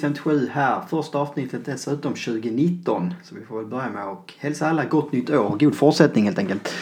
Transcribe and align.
57 0.00 0.48
här. 0.52 0.80
Första 0.90 1.18
avsnittet 1.18 1.64
dessutom 1.64 2.14
2019. 2.14 3.14
Så 3.24 3.34
vi 3.34 3.44
får 3.44 3.56
väl 3.56 3.66
börja 3.66 3.90
med 3.90 4.04
att 4.04 4.30
hälsa 4.38 4.68
alla 4.68 4.84
gott 4.84 5.12
nytt 5.12 5.30
år. 5.30 5.56
God 5.58 5.74
fortsättning 5.74 6.24
helt 6.24 6.38
enkelt. 6.38 6.74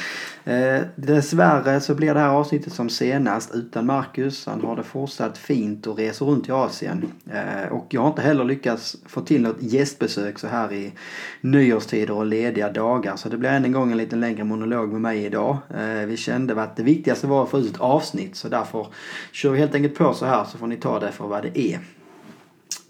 Eh, 0.47 0.83
dessvärre 0.97 1.81
så 1.81 1.95
blir 1.95 2.15
det 2.15 2.21
här 2.21 2.29
avsnittet 2.29 2.73
som 2.73 2.89
senast 2.89 3.55
utan 3.55 3.87
Marcus. 3.87 4.47
Han 4.47 4.65
har 4.65 4.77
det 4.77 4.83
fortsatt 4.83 5.39
fint 5.39 5.87
och 5.87 5.97
reser 5.99 6.27
runt 6.27 6.49
i 6.49 6.53
Asien. 6.53 7.13
Eh, 7.31 7.73
och 7.73 7.87
jag 7.91 8.01
har 8.01 8.09
inte 8.09 8.23
heller 8.23 8.45
lyckats 8.45 8.97
få 9.07 9.21
till 9.21 9.43
något 9.43 9.63
gästbesök 9.63 10.39
så 10.39 10.47
här 10.47 10.73
i 10.73 10.93
nyårstider 11.41 12.15
och 12.15 12.27
lediga 12.27 12.73
dagar. 12.73 13.17
Så 13.17 13.29
det 13.29 13.37
blir 13.37 13.51
än 13.51 13.65
en 13.65 13.73
gång 13.73 13.93
en 13.93 13.99
lite 13.99 14.17
längre 14.17 14.45
monolog 14.45 14.93
med 14.93 15.01
mig 15.01 15.25
idag. 15.25 15.57
Eh, 15.75 16.07
vi 16.07 16.17
kände 16.17 16.63
att 16.63 16.77
det 16.77 16.83
viktigaste 16.83 17.27
var 17.27 17.43
att 17.43 17.51
få 17.51 17.59
ut 17.59 17.75
ett 17.75 17.81
avsnitt 17.81 18.37
så 18.37 18.49
därför 18.49 18.87
kör 19.33 19.51
vi 19.51 19.59
helt 19.59 19.75
enkelt 19.75 19.95
på 19.95 20.15
så 20.15 20.27
här 20.27 20.45
så 20.45 20.59
får 20.59 20.67
ni 20.67 20.77
ta 20.77 21.01
det 21.01 21.13
för 21.13 21.27
vad 21.27 21.43
det 21.43 21.59
är. 21.59 21.81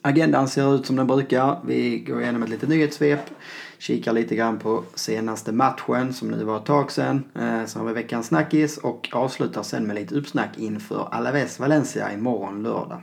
Agendan 0.06 0.48
ser 0.48 0.74
ut 0.74 0.86
som 0.86 0.96
den 0.96 1.06
brukar. 1.06 1.60
Vi 1.64 1.98
går 1.98 2.22
igenom 2.22 2.42
ett 2.42 2.48
litet 2.48 2.68
nyhetssvep. 2.68 3.20
Kikar 3.78 4.12
lite 4.12 4.36
grann 4.36 4.58
på 4.58 4.84
senaste 4.94 5.52
matchen 5.52 6.12
som 6.12 6.30
nu 6.30 6.44
var 6.44 6.56
ett 6.56 6.64
tag 6.64 6.92
sedan. 6.92 7.24
Eh, 7.34 7.42
har 7.42 7.84
vi 7.84 7.92
veckans 7.92 8.26
snackis 8.26 8.78
och 8.78 9.08
avslutar 9.12 9.62
sen 9.62 9.86
med 9.86 9.96
lite 9.96 10.14
uppsnack 10.14 10.58
inför 10.58 11.08
Alaves 11.12 11.60
Valencia 11.60 12.12
imorgon 12.12 12.62
lördag. 12.62 13.00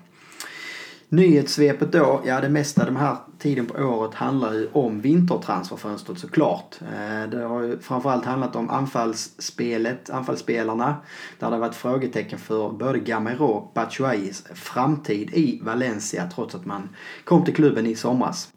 Nyhetssvepet 1.14 1.92
då, 1.92 2.22
ja 2.26 2.42
det 2.42 2.50
mesta 2.50 2.86
den 2.86 2.96
här 2.96 3.18
tiden 3.40 3.66
på 3.66 3.84
året 3.84 4.14
handlar 4.14 4.54
ju 4.54 4.70
om 4.72 5.02
vintertransferfönstret 5.02 6.20
såklart. 6.20 6.76
Eh, 6.82 7.30
det 7.30 7.44
har 7.44 7.62
ju 7.62 7.80
framförallt 7.80 8.26
handlat 8.26 8.56
om 8.56 8.70
anfallsspelet, 8.70 10.10
anfallsspelarna. 10.10 10.96
Där 11.40 11.48
det 11.48 11.56
har 11.56 11.60
varit 11.60 11.76
frågetecken 11.76 12.40
för 12.40 12.70
både 12.70 13.00
Gamero 13.00 13.46
och 13.46 13.72
Batshuayis 13.76 14.44
framtid 14.54 15.30
i 15.34 15.60
Valencia 15.64 16.30
trots 16.36 16.56
att 16.56 16.66
man 16.66 16.90
kom 17.24 17.46
till 17.46 17.56
klubben 17.56 17.88
i 17.88 17.96
somras. 17.96 18.53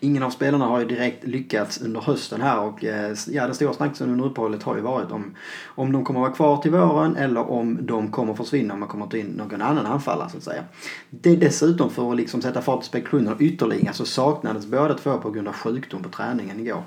Ingen 0.00 0.22
av 0.22 0.30
spelarna 0.30 0.66
har 0.66 0.80
ju 0.80 0.86
direkt 0.86 1.26
lyckats 1.26 1.80
under 1.80 2.00
hösten 2.00 2.40
här 2.40 2.60
och 2.60 2.84
eh, 2.84 3.14
ja, 3.28 3.44
den 3.44 3.54
stora 3.54 3.72
snacksen 3.72 4.10
under 4.10 4.24
uppehållet 4.24 4.62
har 4.62 4.76
ju 4.76 4.82
varit 4.82 5.10
om, 5.10 5.34
om 5.66 5.92
de 5.92 6.04
kommer 6.04 6.20
vara 6.20 6.32
kvar 6.32 6.56
till 6.56 6.70
våren 6.70 7.16
eller 7.16 7.50
om 7.50 7.78
de 7.80 8.10
kommer 8.10 8.34
försvinna 8.34 8.74
om 8.74 8.80
man 8.80 8.88
kommer 8.88 9.06
ta 9.06 9.16
in 9.16 9.26
någon 9.26 9.62
annan 9.62 9.86
anfallare 9.86 10.30
så 10.30 10.36
att 10.36 10.42
säga. 10.42 10.64
Det 11.10 11.30
är 11.30 11.36
dessutom 11.36 11.90
för 11.90 12.10
att 12.10 12.16
liksom 12.16 12.42
sätta 12.42 12.62
fart 12.62 12.78
på 12.78 12.84
spekulationerna 12.84 13.36
ytterligare 13.40 13.94
så 13.94 14.04
saknades 14.04 14.66
båda 14.66 14.94
två 14.94 15.18
på 15.18 15.30
grund 15.30 15.48
av 15.48 15.54
sjukdom 15.54 16.02
på 16.02 16.08
träningen 16.08 16.60
igår. 16.60 16.82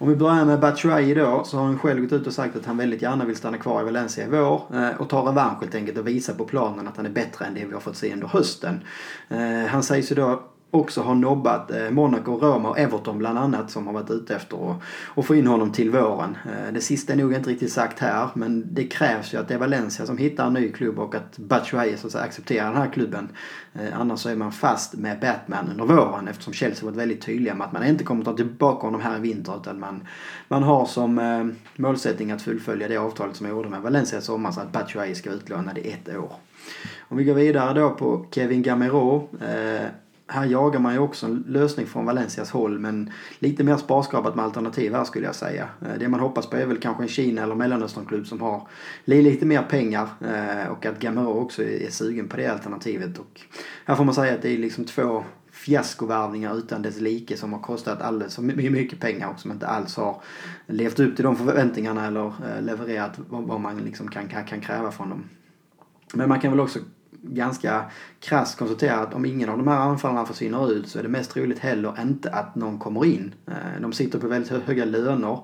Om 0.00 0.08
vi 0.08 0.16
börjar 0.16 0.44
med 0.44 0.60
Batshuayi 0.60 1.14
då 1.14 1.44
så 1.44 1.56
har 1.56 1.64
han 1.64 1.78
själv 1.78 2.00
gått 2.02 2.12
ut 2.12 2.26
och 2.26 2.32
sagt 2.32 2.56
att 2.56 2.66
han 2.66 2.76
väldigt 2.76 3.02
gärna 3.02 3.24
vill 3.24 3.36
stanna 3.36 3.58
kvar 3.58 3.80
i 3.80 3.84
Valencia 3.84 4.24
i 4.24 4.28
vår 4.28 4.62
eh, 4.74 5.00
och 5.00 5.08
ta 5.08 5.28
revansch 5.28 5.60
helt 5.60 5.74
enkelt 5.74 5.98
och 5.98 6.08
visa 6.08 6.34
på 6.34 6.44
planen 6.44 6.88
att 6.88 6.96
han 6.96 7.06
är 7.06 7.10
bättre 7.10 7.44
än 7.44 7.54
det 7.54 7.64
vi 7.66 7.72
har 7.72 7.80
fått 7.80 7.96
se 7.96 8.12
under 8.12 8.26
hösten. 8.26 8.80
Eh, 9.28 9.66
han 9.68 9.82
sägs 9.82 10.10
ju 10.12 10.14
då 10.14 10.42
också 10.70 11.02
har 11.02 11.14
nobbat 11.14 11.70
eh, 11.70 11.90
Monaco, 11.90 12.32
Roma 12.32 12.68
och 12.68 12.78
Everton 12.78 13.18
bland 13.18 13.38
annat 13.38 13.70
som 13.70 13.86
har 13.86 13.94
varit 13.94 14.10
ute 14.10 14.36
efter 14.36 14.76
att 15.16 15.26
få 15.26 15.34
in 15.34 15.46
honom 15.46 15.72
till 15.72 15.90
våren. 15.90 16.38
Eh, 16.44 16.72
det 16.72 16.80
sista 16.80 17.12
är 17.12 17.16
nog 17.16 17.34
inte 17.34 17.50
riktigt 17.50 17.72
sagt 17.72 17.98
här 17.98 18.28
men 18.34 18.74
det 18.74 18.84
krävs 18.84 19.34
ju 19.34 19.38
att 19.38 19.48
det 19.48 19.54
är 19.54 19.58
Valencia 19.58 20.06
som 20.06 20.18
hittar 20.18 20.46
en 20.46 20.52
ny 20.52 20.72
klubb 20.72 20.98
och 20.98 21.14
att 21.14 21.38
Batshuayi 21.38 21.96
så 21.96 22.06
att 22.06 22.12
säga, 22.12 22.24
accepterar 22.24 22.72
den 22.72 22.82
här 22.82 22.90
klubben. 22.90 23.28
Eh, 23.72 24.00
annars 24.00 24.20
så 24.20 24.28
är 24.28 24.36
man 24.36 24.52
fast 24.52 24.94
med 24.94 25.20
Batman 25.20 25.68
under 25.70 25.84
våren 25.84 26.28
eftersom 26.28 26.52
Chelsea 26.52 26.84
varit 26.84 26.98
väldigt 26.98 27.22
tydliga 27.22 27.54
med 27.54 27.66
att 27.66 27.72
man 27.72 27.86
inte 27.86 28.04
kommer 28.04 28.24
ta 28.24 28.36
tillbaka 28.36 28.86
honom 28.86 29.00
här 29.00 29.16
i 29.16 29.20
vinter 29.20 29.56
utan 29.60 29.80
man, 29.80 30.06
man 30.48 30.62
har 30.62 30.86
som 30.86 31.54
målsättning 31.76 32.30
att 32.30 32.42
fullfölja 32.42 32.88
det 32.88 32.96
avtalet 32.96 33.36
som 33.36 33.46
jag 33.46 33.56
gjorde 33.56 33.68
med 33.68 33.80
Valencia 33.80 34.18
i 34.18 34.22
sommar 34.22 34.50
så 34.50 34.60
att 34.60 34.72
Batshuayi 34.72 35.14
ska 35.14 35.30
vara 35.30 35.38
utlånad 35.38 35.78
i 35.78 35.90
ett 35.90 36.16
år. 36.16 36.32
Om 37.08 37.16
vi 37.16 37.24
går 37.24 37.34
vidare 37.34 37.80
då 37.80 37.90
på 37.90 38.26
Kevin 38.30 38.62
Gamero 38.62 39.28
här 40.32 40.46
jagar 40.46 40.80
man 40.80 40.92
ju 40.92 40.98
också 40.98 41.26
en 41.26 41.44
lösning 41.48 41.86
från 41.86 42.06
Valencias 42.06 42.50
håll 42.50 42.78
men 42.78 43.12
lite 43.38 43.64
mer 43.64 43.76
sparskapat 43.76 44.34
med 44.34 44.44
alternativ 44.44 44.94
här 44.94 45.04
skulle 45.04 45.26
jag 45.26 45.34
säga. 45.34 45.68
Eh, 45.80 45.98
det 45.98 46.08
man 46.08 46.20
hoppas 46.20 46.46
på 46.46 46.56
är 46.56 46.66
väl 46.66 46.78
kanske 46.78 47.02
en 47.02 47.08
Kina 47.08 47.42
eller 47.42 47.54
Mellanösternklubb 47.54 48.26
som 48.26 48.40
har 48.40 48.68
lite 49.04 49.46
mer 49.46 49.62
pengar 49.62 50.08
eh, 50.20 50.72
och 50.72 50.86
att 50.86 51.00
Gamero 51.00 51.40
också 51.40 51.62
är 51.62 51.90
sugen 51.90 52.28
på 52.28 52.36
det 52.36 52.46
alternativet. 52.46 53.18
Och 53.18 53.40
här 53.84 53.94
får 53.94 54.04
man 54.04 54.14
säga 54.14 54.34
att 54.34 54.42
det 54.42 54.54
är 54.54 54.58
liksom 54.58 54.84
två 54.84 55.24
fiaskovärvningar 55.52 56.58
utan 56.58 56.82
dess 56.82 57.00
like 57.00 57.36
som 57.36 57.52
har 57.52 57.60
kostat 57.60 58.02
alldeles 58.02 58.34
för 58.34 58.42
mycket 58.42 59.00
pengar 59.00 59.28
och 59.28 59.40
som 59.40 59.52
inte 59.52 59.66
alls 59.66 59.96
har 59.96 60.22
levt 60.66 61.00
upp 61.00 61.16
till 61.16 61.24
de 61.24 61.36
förväntningarna 61.36 62.06
eller 62.06 62.26
eh, 62.26 62.62
levererat 62.62 63.18
vad 63.28 63.60
man 63.60 63.78
liksom 63.78 64.08
kan, 64.08 64.28
kan 64.28 64.60
kräva 64.60 64.90
från 64.90 65.10
dem. 65.10 65.24
Men 66.14 66.28
man 66.28 66.40
kan 66.40 66.50
väl 66.50 66.60
också 66.60 66.78
ganska 67.22 67.84
krasst 68.20 68.58
konstatera 68.58 68.96
att 68.96 69.14
om 69.14 69.24
ingen 69.24 69.48
av 69.48 69.58
de 69.58 69.68
här 69.68 69.78
anfallarna 69.78 70.26
försvinner 70.26 70.72
ut 70.72 70.88
så 70.88 70.98
är 70.98 71.02
det 71.02 71.08
mest 71.08 71.30
troligt 71.30 71.58
heller 71.58 72.02
inte 72.02 72.30
att 72.30 72.54
någon 72.54 72.78
kommer 72.78 73.04
in. 73.04 73.34
Eh, 73.46 73.80
de 73.80 73.92
sitter 73.92 74.18
på 74.18 74.28
väldigt 74.28 74.62
höga 74.66 74.84
löner. 74.84 75.38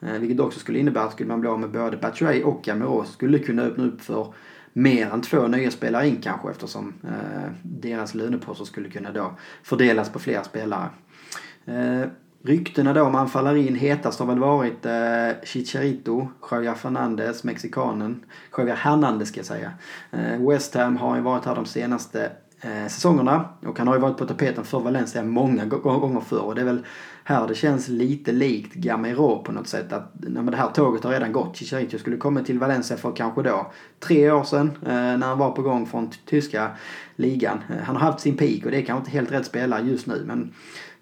Eh, 0.00 0.12
vilket 0.12 0.40
också 0.40 0.60
skulle 0.60 0.78
innebära 0.78 1.04
att 1.04 1.12
skulle 1.12 1.28
man 1.28 1.40
bli 1.40 1.50
av 1.50 1.60
med 1.60 1.70
både 1.70 1.96
Batshuayi 1.96 2.42
och 2.42 2.62
Gamero 2.62 3.04
skulle 3.04 3.38
kunna 3.38 3.62
öppna 3.62 3.84
upp 3.84 4.00
för 4.00 4.34
mer 4.72 5.10
än 5.10 5.22
två 5.22 5.46
nya 5.46 5.70
spelare 5.70 6.08
in 6.08 6.20
kanske 6.22 6.50
eftersom 6.50 6.94
eh, 7.04 7.50
deras 7.62 8.14
löneposter 8.14 8.64
skulle 8.64 8.88
kunna 8.88 9.12
då 9.12 9.34
fördelas 9.62 10.10
på 10.10 10.18
fler 10.18 10.42
spelare. 10.42 10.88
Ryktena 12.46 12.92
då 12.92 13.02
om 13.02 13.14
anfallarin 13.14 13.76
hetast 13.76 14.18
har 14.18 14.26
väl 14.26 14.38
varit 14.38 14.86
eh, 14.86 15.42
Chicharito, 15.44 16.28
Javier 16.50 16.74
Fernandez, 16.74 17.44
mexikanen. 17.44 18.24
Javier 18.58 18.76
Hernandez 18.76 19.28
ska 19.28 19.38
jag 19.38 19.46
säga. 19.46 19.72
Eh, 20.10 20.48
West 20.48 20.74
Ham 20.74 20.96
har 20.96 21.16
ju 21.16 21.22
varit 21.22 21.44
här 21.44 21.54
de 21.54 21.66
senaste 21.66 22.32
eh, 22.60 22.86
säsongerna 22.88 23.48
och 23.66 23.78
han 23.78 23.88
har 23.88 23.94
ju 23.94 24.00
varit 24.00 24.16
på 24.16 24.26
tapeten 24.26 24.64
för 24.64 24.80
Valencia 24.80 25.22
många 25.22 25.64
gånger 25.64 26.20
förr 26.20 26.40
och 26.40 26.54
det 26.54 26.60
är 26.60 26.64
väl 26.64 26.84
här 27.24 27.48
det 27.48 27.54
känns 27.54 27.88
lite 27.88 28.32
likt 28.32 28.74
Gamero 28.74 29.42
på 29.42 29.52
något 29.52 29.68
sätt 29.68 29.92
att 29.92 30.12
nej, 30.14 30.42
men 30.42 30.46
det 30.46 30.56
här 30.56 30.70
tåget 30.70 31.04
har 31.04 31.12
redan 31.12 31.32
gått. 31.32 31.56
Chicharito 31.56 31.98
skulle 31.98 32.16
kommit 32.16 32.46
till 32.46 32.58
Valencia 32.58 32.96
för 32.96 33.12
kanske 33.16 33.42
då 33.42 33.72
tre 34.00 34.30
år 34.30 34.44
sedan 34.44 34.70
eh, 34.82 34.92
när 34.92 35.26
han 35.26 35.38
var 35.38 35.50
på 35.50 35.62
gång 35.62 35.86
från 35.86 36.10
tyska 36.26 36.70
ligan. 37.16 37.60
Eh, 37.70 37.84
han 37.84 37.96
har 37.96 38.02
haft 38.10 38.20
sin 38.20 38.36
peak 38.36 38.64
och 38.64 38.70
det 38.70 38.76
är 38.76 38.82
kanske 38.82 39.00
inte 39.00 39.10
helt 39.10 39.32
rätt 39.32 39.46
spelare 39.46 39.82
just 39.82 40.06
nu 40.06 40.24
men 40.26 40.52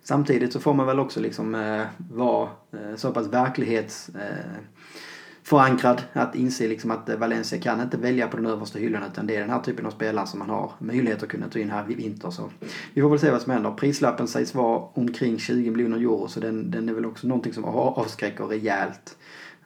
Samtidigt 0.04 0.52
så 0.52 0.60
får 0.60 0.74
man 0.74 0.86
väl 0.86 1.00
också 1.00 1.20
liksom 1.20 1.54
eh, 1.54 1.82
vara 2.12 2.48
eh, 2.72 2.96
så 2.96 3.12
pass 3.12 3.26
verklighetsförankrad 3.26 6.02
eh, 6.12 6.22
att 6.22 6.34
inse 6.34 6.68
liksom 6.68 6.90
att 6.90 7.08
eh, 7.08 7.16
Valencia 7.16 7.60
kan 7.60 7.80
inte 7.80 7.96
välja 7.96 8.28
på 8.28 8.36
den 8.36 8.46
översta 8.46 8.78
hyllan 8.78 9.02
utan 9.12 9.26
det 9.26 9.36
är 9.36 9.40
den 9.40 9.50
här 9.50 9.60
typen 9.60 9.86
av 9.86 9.90
spelare 9.90 10.26
som 10.26 10.38
man 10.38 10.50
har 10.50 10.72
möjlighet 10.78 11.22
att 11.22 11.28
kunna 11.28 11.48
ta 11.48 11.58
in 11.58 11.70
här 11.70 11.90
i 11.90 11.94
vinter. 11.94 12.30
Så 12.30 12.50
vi 12.94 13.02
får 13.02 13.10
väl 13.10 13.18
se 13.18 13.30
vad 13.30 13.42
som 13.42 13.52
händer. 13.52 13.70
Prislappen 13.70 14.28
sägs 14.28 14.54
vara 14.54 14.78
omkring 14.78 15.38
20 15.38 15.70
miljoner 15.70 15.96
euro 15.96 16.28
så 16.28 16.40
den, 16.40 16.70
den 16.70 16.88
är 16.88 16.92
väl 16.92 17.06
också 17.06 17.26
någonting 17.26 17.52
som 17.52 17.64
avskräcker 17.64 18.44
rejält. 18.44 19.16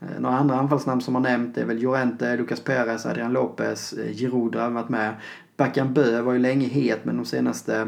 Eh, 0.00 0.20
några 0.20 0.36
andra 0.36 0.56
anfallsnamn 0.56 1.00
som 1.00 1.14
har 1.14 1.22
nämnt 1.22 1.58
är 1.58 1.64
väl 1.64 1.78
Llorente, 1.78 2.36
Lucas 2.36 2.60
Perez, 2.60 3.06
Adrian 3.06 3.32
Lopez, 3.32 3.92
eh, 3.92 4.12
Giroud 4.12 4.56
har 4.56 4.70
varit 4.70 4.88
med. 4.88 5.14
Bakambu 5.56 6.20
var 6.20 6.32
ju 6.32 6.38
länge 6.38 6.66
het 6.66 7.04
men 7.04 7.16
de 7.16 7.24
senaste 7.24 7.86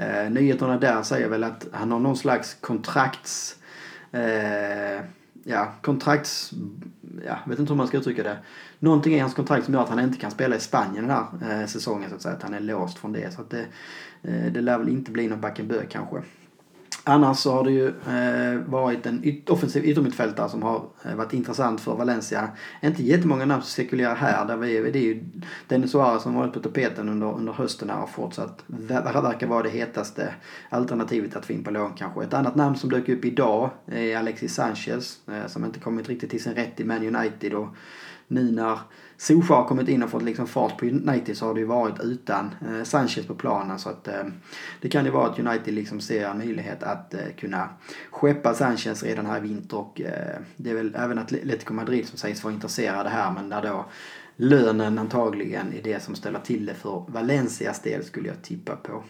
Eh, 0.00 0.30
nyheterna 0.30 0.78
där 0.78 1.02
säger 1.02 1.28
väl 1.28 1.44
att 1.44 1.66
han 1.72 1.92
har 1.92 1.98
någon 1.98 2.16
slags 2.16 2.54
kontrakts... 2.54 3.56
Eh, 4.12 5.00
ja, 5.44 5.72
kontrakts... 5.82 6.52
Ja, 7.26 7.38
vet 7.46 7.58
inte 7.58 7.72
hur 7.72 7.76
man 7.76 7.86
ska 7.86 7.98
uttrycka 7.98 8.22
det. 8.22 8.38
Någonting 8.78 9.14
i 9.14 9.18
hans 9.18 9.34
kontrakt 9.34 9.64
som 9.64 9.74
gör 9.74 9.82
att 9.82 9.88
han 9.88 10.00
inte 10.00 10.18
kan 10.18 10.30
spela 10.30 10.56
i 10.56 10.60
Spanien 10.60 11.06
den 11.06 11.16
här 11.16 11.60
eh, 11.60 11.66
säsongen 11.66 12.10
så 12.10 12.16
att 12.16 12.22
säga. 12.22 12.34
Att 12.34 12.42
han 12.42 12.54
är 12.54 12.60
låst 12.60 12.98
från 12.98 13.12
det. 13.12 13.34
Så 13.34 13.40
att 13.40 13.50
det, 13.50 13.66
eh, 14.22 14.52
det 14.52 14.60
lär 14.60 14.78
väl 14.78 14.88
inte 14.88 15.10
bli 15.10 15.28
någon 15.28 15.40
Backenbö 15.40 15.82
kanske. 15.88 16.22
Annars 17.04 17.38
så 17.38 17.52
har 17.52 17.64
det 17.64 17.70
ju 17.70 17.88
eh, 17.88 18.60
varit 18.66 19.06
en 19.06 19.24
yt 19.24 19.50
offensiv 19.50 19.84
yttermittfältare 19.84 20.48
som 20.48 20.62
har 20.62 20.84
eh, 21.04 21.14
varit 21.14 21.32
intressant 21.32 21.80
för 21.80 21.94
Valencia. 21.94 22.48
Inte 22.82 23.02
jättemånga 23.02 23.44
namn 23.44 23.62
som 23.62 23.70
cirkulerar 23.70 24.14
här. 24.14 24.46
Där 24.46 24.56
vi, 24.56 24.90
det 24.90 24.98
är 24.98 25.02
ju 25.02 25.24
Dennis 25.68 25.90
Suarez 25.90 26.22
som 26.22 26.34
varit 26.34 26.52
på 26.52 26.60
tapeten 26.60 27.08
under, 27.08 27.32
under 27.32 27.52
hösten 27.52 27.90
här 27.90 28.02
och 28.02 28.10
fortsatt 28.10 28.64
verkar 28.66 29.46
vara 29.46 29.62
det 29.62 29.70
hetaste 29.70 30.34
alternativet 30.68 31.36
att 31.36 31.46
få 31.46 31.52
in 31.52 31.64
på 31.64 31.70
lån 31.70 31.92
kanske. 31.96 32.22
Ett 32.22 32.34
annat 32.34 32.56
namn 32.56 32.76
som 32.76 32.90
dök 32.90 33.08
upp 33.08 33.24
idag 33.24 33.70
är 33.86 34.16
Alexis 34.16 34.54
Sanchez 34.54 35.18
eh, 35.28 35.46
som 35.46 35.64
inte 35.64 35.80
kommit 35.80 36.08
riktigt 36.08 36.30
till 36.30 36.42
sin 36.42 36.54
rätt 36.54 36.80
i 36.80 36.84
Man 36.84 37.16
United. 37.16 37.54
Och 37.54 37.68
nu 38.30 38.52
när 38.52 38.78
Sofa 39.16 39.54
har 39.54 39.64
kommit 39.64 39.88
in 39.88 40.02
och 40.02 40.10
fått 40.10 40.22
liksom 40.22 40.46
fart 40.46 40.78
på 40.78 40.86
United 40.86 41.36
så 41.36 41.46
har 41.46 41.54
det 41.54 41.60
ju 41.60 41.66
varit 41.66 42.00
utan 42.00 42.54
eh, 42.68 42.82
Sanchez 42.84 43.26
på 43.26 43.34
planen. 43.34 43.78
Så 43.78 43.88
att 43.88 44.08
eh, 44.08 44.24
det 44.80 44.88
kan 44.88 45.04
ju 45.04 45.10
vara 45.10 45.26
att 45.26 45.38
United 45.38 45.74
liksom 45.74 46.00
ser 46.00 46.28
en 46.28 46.38
möjlighet 46.38 46.82
att 46.82 47.14
eh, 47.14 47.20
kunna 47.38 47.68
skeppa 48.10 48.54
Sanchez 48.54 49.02
redan 49.02 49.26
här 49.26 49.38
i 49.38 49.40
vinter. 49.40 49.76
Och 49.76 50.00
eh, 50.00 50.40
det 50.56 50.70
är 50.70 50.74
väl 50.74 50.94
även 50.94 51.18
Atletico 51.18 51.72
Madrid 51.72 52.06
som 52.06 52.18
sägs 52.18 52.44
vara 52.44 52.54
intresserade 52.54 53.08
här 53.08 53.32
men 53.32 53.48
där 53.48 53.62
då 53.62 53.84
lönen 54.36 54.98
antagligen 54.98 55.72
är 55.72 55.82
det 55.82 56.02
som 56.02 56.14
ställer 56.14 56.38
till 56.38 56.66
det 56.66 56.74
för 56.74 57.04
Valencias 57.08 57.80
del 57.82 58.04
skulle 58.04 58.28
jag 58.28 58.42
tippa 58.42 58.76
på. 58.76 59.02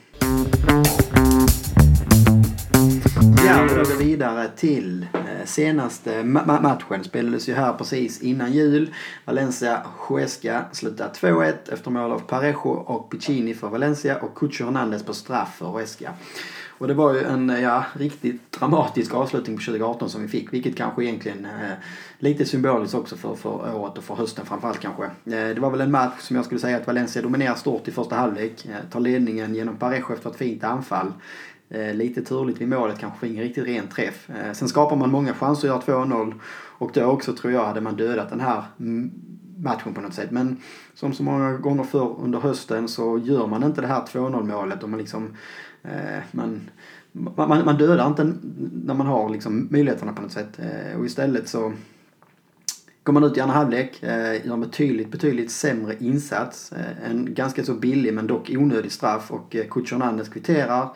Då 3.51 3.57
går 3.57 3.99
vi 3.99 4.05
vidare 4.05 4.49
till 4.57 5.07
eh, 5.13 5.45
senaste 5.45 6.25
ma 6.25 6.61
matchen. 6.61 7.05
Spelades 7.05 7.49
ju 7.49 7.55
här 7.55 7.73
precis 7.73 8.21
innan 8.21 8.53
jul. 8.53 8.95
Valencia 9.25 9.83
Huesca 10.09 10.65
slutade 10.73 11.11
2-1 11.15 11.55
efter 11.73 11.91
mål 11.91 12.13
av 12.13 12.19
Parejo 12.19 12.71
och 12.71 13.11
Piccini 13.11 13.55
för 13.55 13.69
Valencia 13.69 14.17
och 14.17 14.35
Cucho 14.35 14.65
Hernandez 14.65 15.03
på 15.03 15.15
straff 15.15 15.57
för 15.59 15.67
Huesca. 15.67 16.13
Och 16.81 16.89
det 16.89 16.95
var 16.95 17.15
ju 17.15 17.25
en 17.25 17.49
ja, 17.49 17.85
riktigt 17.93 18.53
dramatisk 18.53 19.15
avslutning 19.15 19.57
på 19.57 19.63
2018 19.63 20.11
som 20.11 20.23
vi 20.23 20.29
fick. 20.29 20.53
Vilket 20.53 20.77
kanske 20.77 21.05
egentligen 21.05 21.45
eh, 21.45 21.73
lite 22.19 22.45
symboliskt 22.45 22.95
också 22.95 23.17
för, 23.17 23.35
för 23.35 23.75
året 23.75 23.99
och 23.99 24.05
för 24.05 24.15
hösten 24.15 24.47
framförallt 24.47 24.81
kanske. 24.81 25.05
Eh, 25.05 25.11
det 25.25 25.61
var 25.61 25.71
väl 25.71 25.81
en 25.81 25.91
match 25.91 26.21
som 26.21 26.37
jag 26.37 26.45
skulle 26.45 26.61
säga 26.61 26.77
att 26.77 26.87
Valencia 26.87 27.23
dominerar 27.23 27.55
stort 27.55 27.89
i 27.89 27.91
första 27.91 28.17
halvlek. 28.17 28.67
Eh, 28.67 28.91
tar 28.91 29.01
ledningen 29.01 29.55
genom 29.55 29.77
Parejo 29.77 30.13
efter 30.13 30.31
ett 30.31 30.37
fint 30.37 30.65
anfall. 30.65 31.13
Eh, 31.71 31.95
lite 31.95 32.23
turligt 32.23 32.61
vid 32.61 32.69
målet, 32.69 32.99
kanske 32.99 33.19
får 33.19 33.29
ingen 33.29 33.43
riktigt 33.43 33.67
ren 33.67 33.89
träff. 33.89 34.31
Eh, 34.31 34.53
sen 34.53 34.69
skapar 34.69 34.97
man 34.97 35.11
många 35.11 35.35
chanser 35.35 35.69
att 35.69 35.89
göra 35.89 36.05
2-0. 36.05 36.35
Och 36.79 36.91
då 36.95 37.05
också 37.05 37.33
tror 37.33 37.53
jag 37.53 37.65
hade 37.65 37.81
man 37.81 37.97
dödat 37.97 38.31
den 38.31 38.41
här 38.41 38.63
matchen 39.57 39.95
på 39.95 40.01
något 40.01 40.15
sätt. 40.15 40.31
Men 40.31 40.57
som 40.95 41.13
så 41.13 41.23
många 41.23 41.53
gånger 41.53 41.85
förr 41.85 42.17
under 42.21 42.41
hösten 42.41 42.89
så 42.89 43.19
gör 43.19 43.47
man 43.47 43.63
inte 43.63 43.81
det 43.81 43.87
här 43.87 44.01
2-0 44.01 44.43
målet 44.43 44.83
och 44.83 44.89
man 44.89 44.99
liksom 44.99 45.37
eh, 45.83 46.23
man, 46.33 46.71
man, 47.13 47.65
man 47.65 47.77
dödar 47.77 48.07
inte 48.07 48.33
när 48.85 48.95
man 48.95 49.07
har 49.07 49.29
liksom 49.29 49.69
möjligheterna 49.71 50.13
på 50.13 50.23
något 50.23 50.33
sätt. 50.33 50.59
Eh, 50.59 50.99
och 50.99 51.07
istället 51.07 51.49
så 51.49 51.73
går 53.03 53.13
man 53.13 53.25
ut 53.25 53.37
i 53.37 53.41
andra 53.41 53.55
halvlek, 53.55 54.03
eh, 54.03 54.47
gör 54.47 54.55
en 54.55 54.61
betydligt, 54.61 55.11
betydligt 55.11 55.51
sämre 55.51 55.97
insats. 56.01 56.73
Eh, 56.73 57.11
en 57.11 57.35
ganska 57.35 57.65
så 57.65 57.75
billig 57.75 58.15
men 58.15 58.27
dock 58.27 58.51
onödig 58.51 58.93
straff 58.93 59.31
och 59.31 59.57
eh, 59.57 59.67
kvitterar. 60.29 60.89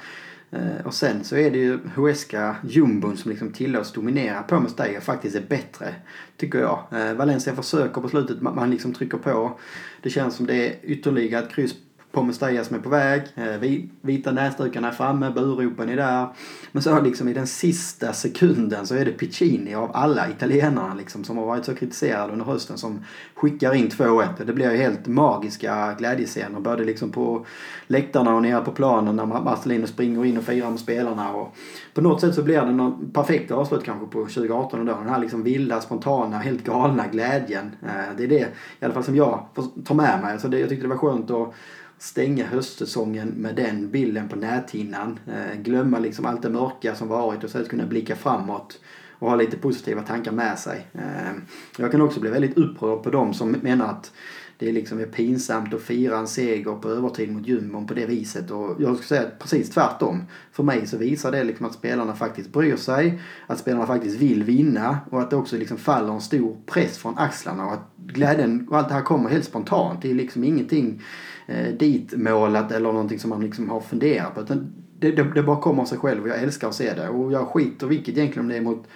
Eh, 0.54 0.86
och 0.86 0.94
sen 0.94 1.24
så 1.24 1.36
är 1.36 1.50
det 1.50 1.58
ju 1.58 1.78
Huesca 1.94 2.56
jumbon 2.64 3.16
som 3.16 3.30
liksom 3.30 3.52
tillåts 3.52 3.92
dominera 3.92 4.42
på 4.42 4.60
Mestalla 4.60 5.00
faktiskt 5.00 5.36
är 5.36 5.40
bättre. 5.48 5.94
Tycker 6.36 6.58
jag. 6.58 6.84
Eh, 6.92 7.14
Valencia 7.14 7.56
försöker 7.56 8.00
på 8.00 8.08
slutet, 8.08 8.40
man 8.40 8.70
liksom 8.70 8.92
trycker 8.92 9.18
på. 9.18 9.58
Det 10.02 10.10
känns 10.10 10.34
som 10.34 10.46
det 10.46 10.68
är 10.68 10.74
ytterligare 10.82 11.44
ett 11.44 11.52
kryss 11.52 11.74
på 12.14 12.22
Mestalla 12.22 12.64
som 12.64 12.76
är 12.76 12.80
på 12.80 12.88
väg. 12.88 13.22
Eh, 13.34 13.80
vita 14.00 14.32
näsdukarna 14.32 14.88
är 14.88 14.92
framme, 14.92 15.30
buropen 15.30 15.88
är 15.88 15.96
där. 15.96 16.28
Men 16.72 16.82
så 16.82 17.00
liksom 17.00 17.28
i 17.28 17.32
den 17.32 17.46
sista 17.46 18.12
sekunden 18.12 18.86
så 18.86 18.94
är 18.94 19.04
det 19.04 19.12
Piccini 19.12 19.74
av 19.74 19.90
alla 19.94 20.28
italienarna 20.28 20.94
liksom 20.94 21.24
som 21.24 21.36
har 21.36 21.46
varit 21.46 21.64
så 21.64 21.74
kritiserade 21.74 22.32
under 22.32 22.44
hösten 22.44 22.78
som 22.78 23.04
skickar 23.34 23.74
in 23.74 23.88
2-1. 23.88 24.44
Det 24.46 24.52
blir 24.52 24.70
ju 24.70 24.76
helt 24.76 25.06
magiska 25.06 25.94
glädjescener 25.98 26.60
både 26.60 26.84
liksom 26.84 27.10
på 27.10 27.46
läktarna 27.86 28.34
och 28.34 28.42
nere 28.42 28.64
på 28.64 28.70
planen 28.70 29.16
när 29.16 29.26
Marcelino 29.26 29.86
springer 29.86 30.24
in 30.24 30.38
och 30.38 30.44
firar 30.44 30.70
med 30.70 30.80
spelarna. 30.80 31.32
Och 31.32 31.56
på 31.94 32.00
något 32.00 32.20
sätt 32.20 32.34
så 32.34 32.42
blir 32.42 32.60
det 32.60 32.72
någon 32.72 33.10
perfekt 33.10 33.50
avslut 33.50 33.84
kanske 33.84 34.06
på 34.06 34.18
2018 34.18 34.80
och 34.80 34.86
då. 34.86 34.92
Den 34.92 35.08
här 35.08 35.18
liksom 35.18 35.42
vilda, 35.42 35.80
spontana, 35.80 36.38
helt 36.38 36.64
galna 36.64 37.06
glädjen. 37.06 37.70
Eh, 37.82 38.16
det 38.16 38.24
är 38.24 38.28
det 38.28 38.48
i 38.80 38.84
alla 38.84 38.94
fall 38.94 39.04
som 39.04 39.16
jag 39.16 39.46
tar 39.84 39.94
med 39.94 40.20
mig. 40.22 40.32
Alltså 40.32 40.48
det, 40.48 40.58
jag 40.58 40.68
tyckte 40.68 40.84
det 40.84 40.94
var 40.94 40.96
skönt 40.96 41.30
att 41.30 41.54
stänga 42.04 42.46
höstsäsongen 42.46 43.28
med 43.28 43.54
den 43.54 43.90
bilden 43.90 44.28
på 44.28 44.36
näthinnan. 44.36 45.18
Eh, 45.26 45.60
glömma 45.60 45.98
liksom 45.98 46.26
allt 46.26 46.42
det 46.42 46.50
mörka 46.50 46.94
som 46.94 47.08
varit 47.08 47.38
och 47.38 47.44
istället 47.44 47.68
kunna 47.68 47.86
blicka 47.86 48.16
framåt 48.16 48.80
och 49.18 49.30
ha 49.30 49.36
lite 49.36 49.56
positiva 49.56 50.02
tankar 50.02 50.32
med 50.32 50.58
sig. 50.58 50.86
Eh, 50.92 51.32
jag 51.78 51.90
kan 51.90 52.00
också 52.00 52.20
bli 52.20 52.30
väldigt 52.30 52.58
upprörd 52.58 53.02
på 53.02 53.10
de 53.10 53.34
som 53.34 53.50
menar 53.50 53.86
att 53.88 54.12
det 54.58 54.68
är 54.68 54.72
liksom 54.72 55.00
är 55.00 55.06
pinsamt 55.06 55.74
att 55.74 55.82
fira 55.82 56.18
en 56.18 56.26
seger 56.26 56.74
på 56.74 56.88
övertid 56.88 57.32
mot 57.32 57.48
jumbon 57.48 57.86
på 57.86 57.94
det 57.94 58.06
viset. 58.06 58.50
Och 58.50 58.76
jag 58.78 58.96
skulle 58.96 59.20
säga 59.20 59.30
precis 59.38 59.70
tvärtom. 59.70 60.22
För 60.52 60.62
mig 60.62 60.86
så 60.86 60.96
visar 60.96 61.32
det 61.32 61.44
liksom 61.44 61.66
att 61.66 61.74
spelarna 61.74 62.14
faktiskt 62.14 62.52
bryr 62.52 62.76
sig, 62.76 63.20
att 63.46 63.58
spelarna 63.58 63.86
faktiskt 63.86 64.16
vill 64.16 64.44
vinna 64.44 64.98
och 65.10 65.20
att 65.20 65.30
det 65.30 65.36
också 65.36 65.56
liksom 65.56 65.76
faller 65.76 66.12
en 66.12 66.20
stor 66.20 66.56
press 66.66 66.98
från 66.98 67.18
axlarna 67.18 67.66
och 67.66 67.72
att 67.72 67.90
glädjen 67.96 68.68
och 68.70 68.78
allt 68.78 68.88
det 68.88 68.94
här 68.94 69.02
kommer 69.02 69.30
helt 69.30 69.44
spontant. 69.44 70.02
Det 70.02 70.10
är 70.10 70.14
liksom 70.14 70.44
ingenting 70.44 71.02
eh, 71.46 71.74
ditmålat 71.78 72.72
eller 72.72 72.92
någonting 72.92 73.18
som 73.18 73.30
man 73.30 73.40
liksom 73.40 73.68
har 73.70 73.80
funderat 73.80 74.34
på. 74.34 74.40
Utan 74.40 74.72
det, 74.98 75.10
det, 75.10 75.22
det, 75.34 75.42
bara 75.42 75.60
kommer 75.60 75.82
av 75.82 75.86
sig 75.86 75.98
själv 75.98 76.22
och 76.22 76.28
jag 76.28 76.42
älskar 76.42 76.68
att 76.68 76.74
se 76.74 76.94
det. 76.94 77.08
Och 77.08 77.32
jag 77.32 77.48
skiter 77.48 77.86
vilket 77.86 78.16
egentligen 78.16 78.46
om 78.46 78.48
det 78.48 78.56
är 78.56 78.60
mot 78.60 78.86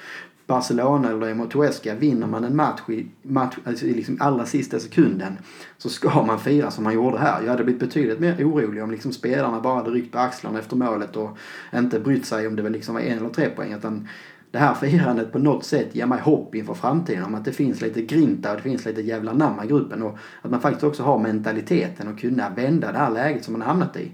Barcelona 0.48 1.10
eller 1.10 1.34
mot 1.34 1.52
Huesca. 1.52 1.94
Vinner 1.94 2.26
man 2.26 2.44
en 2.44 2.56
match 2.56 2.80
i, 2.88 3.06
match, 3.22 3.56
alltså 3.64 3.86
i 3.86 3.94
liksom 3.94 4.16
allra 4.20 4.46
sista 4.46 4.80
sekunden 4.80 5.38
så 5.78 5.88
ska 5.88 6.22
man 6.22 6.38
fira 6.38 6.70
som 6.70 6.84
man 6.84 6.94
gjorde 6.94 7.18
här. 7.18 7.42
Jag 7.42 7.50
hade 7.50 7.64
blivit 7.64 7.80
betydligt 7.80 8.20
mer 8.20 8.44
orolig 8.44 8.82
om 8.82 8.90
liksom 8.90 9.12
spelarna 9.12 9.60
bara 9.60 9.74
hade 9.74 9.90
ryckt 9.90 10.12
på 10.12 10.18
axlarna 10.18 10.58
efter 10.58 10.76
målet 10.76 11.16
och 11.16 11.38
inte 11.74 12.00
brytt 12.00 12.26
sig 12.26 12.46
om 12.46 12.56
det 12.56 12.62
var 12.62 12.70
liksom 12.70 12.94
var 12.94 13.02
en 13.02 13.18
eller 13.18 13.28
tre 13.28 13.48
poäng. 13.48 13.72
Utan 13.72 14.08
det 14.50 14.58
här 14.58 14.74
firandet 14.74 15.32
på 15.32 15.38
något 15.38 15.64
sätt 15.64 15.94
ger 15.94 16.06
mig 16.06 16.20
hopp 16.20 16.54
inför 16.54 16.74
framtiden 16.74 17.24
om 17.24 17.34
att 17.34 17.44
det 17.44 17.52
finns 17.52 17.80
lite 17.80 18.02
grinta 18.02 18.50
och 18.50 18.56
det 18.56 18.62
finns 18.62 18.84
lite 18.84 19.02
jävla 19.02 19.32
namn 19.32 19.64
i 19.64 19.66
gruppen 19.66 20.02
och 20.02 20.18
att 20.42 20.50
man 20.50 20.60
faktiskt 20.60 20.84
också 20.84 21.02
har 21.02 21.18
mentaliteten 21.18 22.08
att 22.08 22.20
kunna 22.20 22.50
vända 22.50 22.92
det 22.92 22.98
här 22.98 23.10
läget 23.10 23.44
som 23.44 23.52
man 23.52 23.62
hamnat 23.62 23.96
i. 23.96 24.10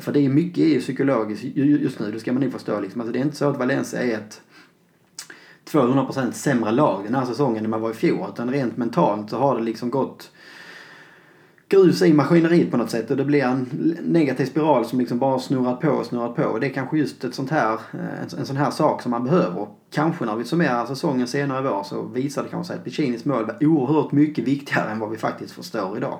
För 0.00 0.12
det 0.12 0.20
är 0.20 0.28
mycket 0.28 0.64
är 0.64 0.80
psykologiskt 0.80 1.44
just 1.56 2.00
nu, 2.00 2.12
det 2.12 2.20
ska 2.20 2.32
man 2.32 2.42
nog 2.42 2.52
förstå. 2.52 2.80
Liksom. 2.80 3.00
Alltså 3.00 3.12
det 3.12 3.18
är 3.18 3.24
inte 3.24 3.36
så 3.36 3.48
att 3.48 3.58
Valencia 3.58 4.02
är 4.02 4.14
ett 4.14 4.40
200% 5.72 6.32
sämre 6.32 6.70
lag 6.70 7.04
den 7.04 7.14
här 7.14 7.24
säsongen 7.24 7.64
än 7.64 7.70
man 7.70 7.80
var 7.80 7.90
i 7.90 7.94
fjol. 7.94 8.28
Utan 8.32 8.50
rent 8.50 8.76
mentalt 8.76 9.30
så 9.30 9.38
har 9.38 9.56
det 9.56 9.62
liksom 9.62 9.90
gått 9.90 10.30
grus 11.72 12.02
i 12.02 12.12
maskineriet 12.12 12.70
på 12.70 12.76
något 12.76 12.90
sätt 12.90 13.10
och 13.10 13.16
det 13.16 13.24
blir 13.24 13.44
en 13.44 13.96
negativ 14.02 14.46
spiral 14.46 14.84
som 14.84 14.98
liksom 14.98 15.18
bara 15.18 15.38
snurrat 15.38 15.80
på 15.80 15.90
och 15.90 16.06
snurrat 16.06 16.36
på. 16.36 16.44
Och 16.44 16.60
det 16.60 16.66
är 16.66 16.70
kanske 16.70 16.98
just 16.98 17.24
ett 17.24 17.34
sånt 17.34 17.50
här, 17.50 17.72
eh, 17.72 18.38
en 18.38 18.46
sån 18.46 18.56
här 18.56 18.70
sak 18.70 19.02
som 19.02 19.10
man 19.10 19.24
behöver. 19.24 19.66
Kanske 19.90 20.24
när 20.24 20.36
vi 20.36 20.44
summerar 20.44 20.86
säsongen 20.86 21.26
senare 21.26 21.58
i 21.58 21.62
vår 21.62 21.82
så 21.82 22.02
visar 22.02 22.42
det 22.42 22.48
kanske 22.48 22.72
sig 22.72 22.78
att 22.78 22.84
Piccinis 22.84 23.24
mål 23.24 23.46
var 23.46 23.66
oerhört 23.66 24.12
mycket 24.12 24.44
viktigare 24.44 24.90
än 24.90 24.98
vad 24.98 25.10
vi 25.10 25.16
faktiskt 25.16 25.52
förstår 25.52 25.96
idag. 25.96 26.18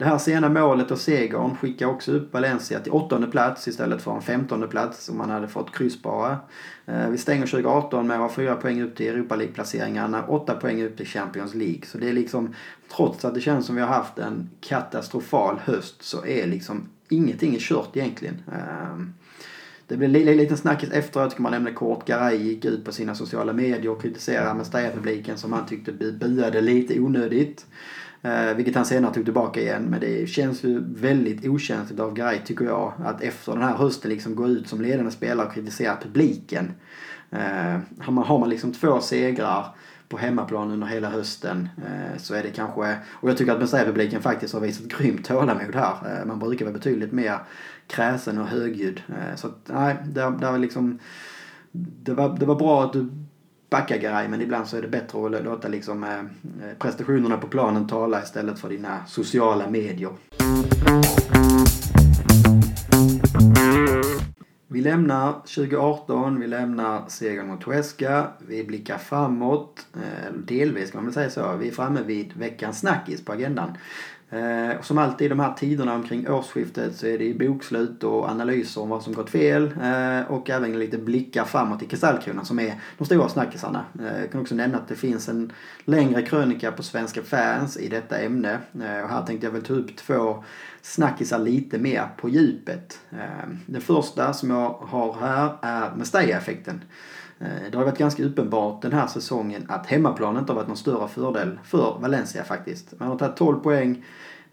Det 0.00 0.06
här 0.06 0.18
sena 0.18 0.48
målet 0.48 0.90
och 0.90 0.98
segern 0.98 1.56
skickar 1.56 1.86
också 1.86 2.12
upp 2.12 2.32
Valencia 2.32 2.80
till 2.80 2.92
åttonde 2.92 3.26
plats 3.26 3.68
istället 3.68 4.02
för 4.02 4.14
en 4.14 4.22
femtonde 4.22 4.68
plats 4.68 5.08
om 5.08 5.18
man 5.18 5.30
hade 5.30 5.48
fått 5.48 5.74
kryss 5.74 6.02
bara. 6.02 6.38
Eh, 6.86 7.08
vi 7.08 7.18
stänger 7.18 7.46
2018 7.46 8.06
med 8.06 8.16
att 8.16 8.22
ha 8.22 8.36
fyra 8.36 8.56
poäng 8.56 8.82
upp 8.82 8.96
till 8.96 9.08
Europa 9.08 9.36
League-placeringarna, 9.36 10.26
åtta 10.26 10.54
poäng 10.54 10.82
upp 10.82 10.96
till 10.96 11.06
Champions 11.06 11.54
League. 11.54 11.80
Så 11.86 11.98
det 11.98 12.08
är 12.08 12.12
liksom, 12.12 12.54
trots 12.96 13.24
att 13.24 13.34
det 13.34 13.40
känns 13.40 13.66
som 13.66 13.74
vi 13.74 13.80
har 13.80 13.88
haft 13.88 14.18
en 14.18 14.50
katastrofal 14.60 15.58
höst 15.64 16.02
så 16.02 16.24
är 16.24 16.46
liksom 16.46 16.88
ingenting 17.08 17.54
är 17.54 17.60
kört 17.60 17.96
egentligen. 17.96 18.42
Eh, 18.52 19.04
det 19.86 19.96
blev 19.96 20.16
en 20.16 20.36
liten 20.36 20.56
snackis 20.56 20.90
efteråt 20.90 21.34
kan 21.34 21.42
man 21.42 21.52
nämna 21.52 21.72
kort. 21.72 22.06
Garay 22.06 22.36
gick 22.36 22.64
ut 22.64 22.84
på 22.84 22.92
sina 22.92 23.14
sociala 23.14 23.52
medier 23.52 23.88
och 23.88 24.02
kritiserade 24.02 24.54
Mestalla-publiken 24.54 25.38
som 25.38 25.52
han 25.52 25.66
tyckte 25.66 25.92
buade 25.92 26.60
lite 26.60 27.00
onödigt. 27.00 27.66
Eh, 28.22 28.54
vilket 28.56 28.74
han 28.74 28.84
senare 28.84 29.14
tog 29.14 29.24
tillbaka 29.24 29.60
igen. 29.60 29.82
Men 29.82 30.00
det 30.00 30.28
känns 30.28 30.64
ju 30.64 30.84
väldigt 30.94 31.46
okänsligt 31.46 32.00
av 32.00 32.14
Garay 32.14 32.38
tycker 32.44 32.64
jag. 32.64 32.92
Att 33.04 33.22
efter 33.22 33.52
den 33.52 33.62
här 33.62 33.76
hösten 33.76 34.10
liksom 34.10 34.34
gå 34.34 34.48
ut 34.48 34.68
som 34.68 34.80
ledande 34.80 35.10
spelare 35.10 35.46
och 35.46 35.54
kritisera 35.54 35.96
publiken. 36.02 36.72
Eh, 37.30 37.78
har, 37.98 38.12
man, 38.12 38.24
har 38.24 38.38
man 38.38 38.48
liksom 38.48 38.72
två 38.72 39.00
segrar 39.00 39.66
på 40.08 40.18
hemmaplan 40.18 40.70
under 40.70 40.86
hela 40.86 41.10
hösten 41.10 41.68
eh, 41.76 42.18
så 42.18 42.34
är 42.34 42.42
det 42.42 42.50
kanske... 42.50 42.96
Och 43.10 43.30
jag 43.30 43.36
tycker 43.36 43.52
att 43.52 43.60
Messiah-publiken 43.60 44.22
faktiskt 44.22 44.54
har 44.54 44.60
visat 44.60 44.88
grymt 44.88 45.24
tålamod 45.24 45.74
här. 45.74 46.20
Eh, 46.20 46.26
man 46.26 46.38
brukar 46.38 46.64
vara 46.64 46.72
betydligt 46.72 47.12
mer 47.12 47.38
kräsen 47.86 48.38
och 48.38 48.46
högljudd. 48.46 49.02
Eh, 49.08 49.36
så 49.36 49.46
att, 49.46 49.58
nej, 49.66 49.96
det, 50.04 50.20
det 50.20 50.50
var 50.50 50.58
liksom... 50.58 50.98
Det 51.72 52.14
var, 52.14 52.36
det 52.38 52.46
var 52.46 52.54
bra 52.54 52.84
att 52.84 52.92
du 52.92 53.08
backa 53.70 53.96
Garay 53.96 54.28
men 54.28 54.40
ibland 54.40 54.66
så 54.66 54.76
är 54.76 54.82
det 54.82 54.88
bättre 54.88 55.26
att 55.26 55.44
låta 55.44 55.68
liksom, 55.68 56.04
eh, 56.04 56.18
eh, 56.18 56.76
prestationerna 56.78 57.36
på 57.36 57.46
planen 57.46 57.86
tala 57.86 58.22
istället 58.22 58.58
för 58.58 58.68
dina 58.68 59.06
sociala 59.06 59.70
medier. 59.70 60.10
Vi 64.72 64.80
lämnar 64.80 65.32
2018, 65.32 66.40
vi 66.40 66.46
lämnar 66.46 67.08
segern 67.08 67.46
mot 67.46 67.64
Huesca, 67.64 68.26
vi 68.38 68.64
blickar 68.64 68.98
framåt, 68.98 69.86
eh, 69.94 70.32
delvis 70.32 70.90
kan 70.90 70.98
man 70.98 71.04
väl 71.04 71.14
säga 71.14 71.30
så. 71.30 71.56
Vi 71.56 71.68
är 71.68 71.72
framme 71.72 72.02
vid 72.02 72.32
veckans 72.36 72.78
snackis 72.78 73.24
på 73.24 73.32
agendan. 73.32 73.76
Eh, 74.32 74.80
som 74.82 74.98
alltid 74.98 75.24
i 75.24 75.28
de 75.28 75.40
här 75.40 75.52
tiderna 75.52 75.94
omkring 75.94 76.28
årsskiftet 76.28 76.96
så 76.96 77.06
är 77.06 77.18
det 77.18 77.34
bokslut 77.34 78.04
och 78.04 78.28
analyser 78.28 78.80
om 78.80 78.88
vad 78.88 79.02
som 79.02 79.12
gått 79.12 79.30
fel 79.30 79.64
eh, 79.82 80.30
och 80.30 80.50
även 80.50 80.78
lite 80.78 80.98
blickar 80.98 81.44
framåt 81.44 81.82
i 81.82 81.86
Kristallkronan 81.86 82.44
som 82.44 82.58
är 82.58 82.80
de 82.98 83.04
stora 83.04 83.28
snackisarna. 83.28 83.84
Eh, 84.00 84.20
jag 84.20 84.32
kan 84.32 84.40
också 84.40 84.54
nämna 84.54 84.78
att 84.78 84.88
det 84.88 84.94
finns 84.94 85.28
en 85.28 85.52
längre 85.84 86.22
krönika 86.22 86.72
på 86.72 86.82
Svenska 86.82 87.22
fans 87.22 87.76
i 87.76 87.88
detta 87.88 88.18
ämne 88.18 88.52
eh, 88.52 89.04
och 89.04 89.10
här 89.10 89.26
tänkte 89.26 89.46
jag 89.46 89.52
väl 89.52 89.62
ta 89.62 89.72
upp 89.72 89.96
två 89.96 90.44
snackisar 90.82 91.38
lite 91.38 91.78
mer 91.78 92.08
på 92.16 92.28
djupet. 92.28 93.00
Eh, 93.10 93.48
den 93.66 93.80
första 93.80 94.32
som 94.32 94.50
jag 94.50 94.70
har 94.70 95.12
här 95.20 95.56
är 95.62 95.96
Mestalla-effekten. 95.96 96.80
Eh, 97.40 97.70
det 97.70 97.78
har 97.78 97.84
varit 97.84 97.98
ganska 97.98 98.24
uppenbart 98.24 98.82
den 98.82 98.92
här 98.92 99.06
säsongen 99.06 99.66
att 99.68 99.86
hemmaplan 99.86 100.36
inte 100.36 100.52
har 100.52 100.56
varit 100.56 100.68
någon 100.68 100.76
större 100.76 101.08
fördel 101.08 101.58
för 101.64 101.98
Valencia 102.00 102.44
faktiskt. 102.44 102.94
Man 102.98 103.08
har 103.08 103.18
tagit 103.18 103.36
12 103.36 103.60
poäng 103.60 104.04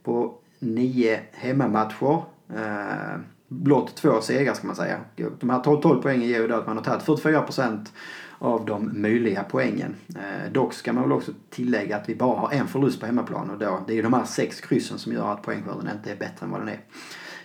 på 0.04 0.34
9 0.60 1.20
hemmamatcher. 1.32 2.24
Eh, 2.56 3.20
blott 3.48 3.96
två 3.96 4.22
segrar 4.22 4.54
ska 4.54 4.68
man 4.68 4.76
säga. 4.76 5.00
De 5.40 5.50
här 5.50 5.60
12, 5.60 5.82
12 5.82 6.02
poängen 6.02 6.28
ger 6.28 6.42
ju 6.42 6.48
då 6.48 6.56
att 6.56 6.68
man 6.68 6.78
har 6.78 6.84
tagit 6.84 7.04
44 7.04 7.42
procent 7.42 7.94
av 8.40 8.66
de 8.66 9.02
möjliga 9.02 9.44
poängen. 9.44 9.96
Eh, 10.16 10.52
dock 10.52 10.74
ska 10.74 10.94
man 10.94 11.04
väl 11.04 11.12
också 11.12 11.32
tillägga 11.50 11.98
att 11.98 12.10
vi 12.10 12.16
bara 12.16 12.40
har 12.40 12.52
en 12.52 12.68
förlust 12.68 13.00
på 13.00 13.06
hemmaplan 13.06 13.50
och 13.50 13.58
då, 13.58 13.80
det 13.88 13.94
är 13.94 13.96
ju 13.96 14.02
de 14.02 14.14
här 14.14 14.26
sex 14.26 14.62
kryssen 14.62 14.98
som 14.98 15.14
gör 15.14 15.34
att 15.34 15.42
poängskörden 15.42 15.90
inte 15.98 16.12
är 16.12 16.16
bättre 16.16 16.46
än 16.46 16.52
vad 16.52 16.62
den 16.62 16.70
är. 16.70 16.80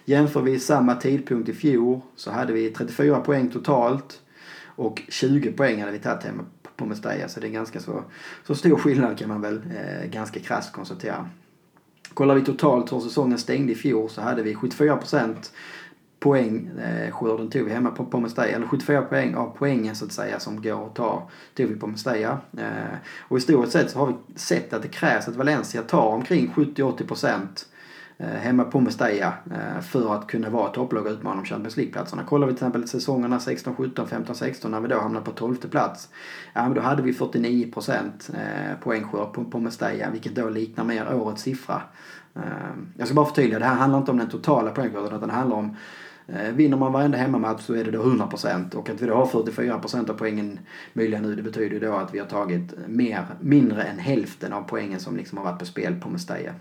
Jämför 0.04 0.40
vi 0.40 0.60
samma 0.60 0.94
tidpunkt 0.94 1.48
i 1.48 1.52
fjol 1.52 2.00
så 2.16 2.30
hade 2.30 2.52
vi 2.52 2.70
34 2.70 3.20
poäng 3.20 3.50
totalt 3.50 4.21
och 4.76 5.02
20 5.08 5.52
poäng 5.52 5.80
hade 5.80 5.92
vi 5.92 5.98
tagit 5.98 6.24
hemma 6.24 6.44
på 6.76 6.86
Mestalla. 6.86 7.28
Så 7.28 7.40
det 7.40 7.46
är 7.46 7.50
ganska 7.50 7.80
så, 7.80 8.02
så 8.46 8.54
stor 8.54 8.76
skillnad 8.76 9.18
kan 9.18 9.28
man 9.28 9.40
väl 9.40 9.56
eh, 9.56 10.10
ganska 10.10 10.40
krasst 10.40 10.72
konstatera. 10.72 11.28
Kollar 12.14 12.34
vi 12.34 12.44
totalt 12.44 12.92
hur 12.92 13.00
säsongen 13.00 13.38
stängde 13.38 13.72
i 13.72 13.76
fjol 13.76 14.10
så 14.10 14.20
hade 14.20 14.42
vi 14.42 14.54
74 14.54 14.96
procent 14.96 15.52
poäng 16.20 16.70
eh, 16.78 17.12
skörden 17.12 17.50
tog 17.50 17.64
vi 17.64 17.72
hemma 17.72 17.90
på, 17.90 18.04
på 18.04 18.20
Mestalla. 18.20 18.48
Eller 18.48 18.66
74 18.66 19.02
poäng 19.02 19.34
av 19.34 19.56
poängen 19.58 19.96
så 19.96 20.04
att 20.04 20.12
säga 20.12 20.40
som 20.40 20.62
går 20.62 20.86
att 20.86 20.94
ta 20.94 21.30
tog 21.54 21.66
vi 21.66 21.76
på 21.76 21.86
Mestalla. 21.86 22.38
Eh, 22.58 22.96
och 23.18 23.36
historiskt 23.36 23.72
sett 23.72 23.90
så 23.90 23.98
har 23.98 24.06
vi 24.06 24.38
sett 24.38 24.72
att 24.72 24.82
det 24.82 24.88
krävs 24.88 25.28
att 25.28 25.36
Valencia 25.36 25.82
tar 25.82 26.06
omkring 26.06 26.52
70-80 26.56 27.06
procent 27.06 27.66
Eh, 27.66 27.71
Eh, 28.22 28.28
hemma 28.28 28.64
på 28.64 28.80
Mestalla 28.80 29.32
eh, 29.50 29.80
för 29.80 30.14
att 30.14 30.26
kunna 30.26 30.50
vara 30.50 30.68
topplag 30.68 31.06
och 31.06 31.12
utmana 31.12 31.40
om 31.40 31.44
Champions 31.44 31.76
League-platserna. 31.76 32.24
Kollar 32.24 32.46
vi 32.46 32.52
till 32.52 32.56
exempel 32.56 32.88
säsongerna 32.88 33.40
16, 33.40 33.76
17, 33.76 34.08
15, 34.08 34.34
16 34.34 34.70
när 34.70 34.80
vi 34.80 34.88
då 34.88 35.00
hamnade 35.00 35.24
på 35.24 35.30
12 35.30 35.56
plats. 35.56 36.08
Ja, 36.52 36.62
men 36.62 36.74
då 36.74 36.80
hade 36.80 37.02
vi 37.02 37.12
49 37.12 37.72
procent 37.72 38.30
eh, 38.34 38.78
poängskörd 38.82 39.32
på, 39.32 39.44
på 39.44 39.60
Mestalla 39.60 40.10
vilket 40.10 40.34
då 40.34 40.48
liknar 40.48 40.84
mer 40.84 41.14
årets 41.14 41.42
siffra. 41.42 41.82
Jag 42.96 43.06
ska 43.06 43.14
bara 43.14 43.26
förtydliga, 43.26 43.58
det 43.58 43.64
här 43.64 43.74
handlar 43.74 43.98
inte 43.98 44.10
om 44.10 44.18
den 44.18 44.28
totala 44.28 44.70
poängskörden 44.70 45.16
utan 45.16 45.28
det 45.28 45.34
handlar 45.34 45.56
om 45.56 45.76
Vinner 46.52 46.76
man 46.76 46.92
varenda 46.92 47.18
hemmamatch 47.18 47.62
så 47.62 47.74
är 47.74 47.84
det 47.84 47.90
då 47.90 48.02
100% 48.02 48.74
och 48.74 48.90
att 48.90 49.02
vi 49.02 49.06
då 49.06 49.14
har 49.14 49.26
44% 49.26 50.10
av 50.10 50.14
poängen 50.14 50.58
möjliga 50.92 51.20
nu 51.20 51.34
det 51.34 51.42
betyder 51.42 51.70
ju 51.70 51.80
då 51.80 51.92
att 51.94 52.14
vi 52.14 52.18
har 52.18 52.26
tagit 52.26 52.74
mer, 52.88 53.26
mindre 53.40 53.82
än 53.82 53.98
hälften 53.98 54.52
av 54.52 54.62
poängen 54.62 55.00
som 55.00 55.16
liksom 55.16 55.38
har 55.38 55.44
varit 55.44 55.58
på 55.58 55.64
spel 55.64 56.00
på 56.00 56.08
Mestalla. 56.08 56.52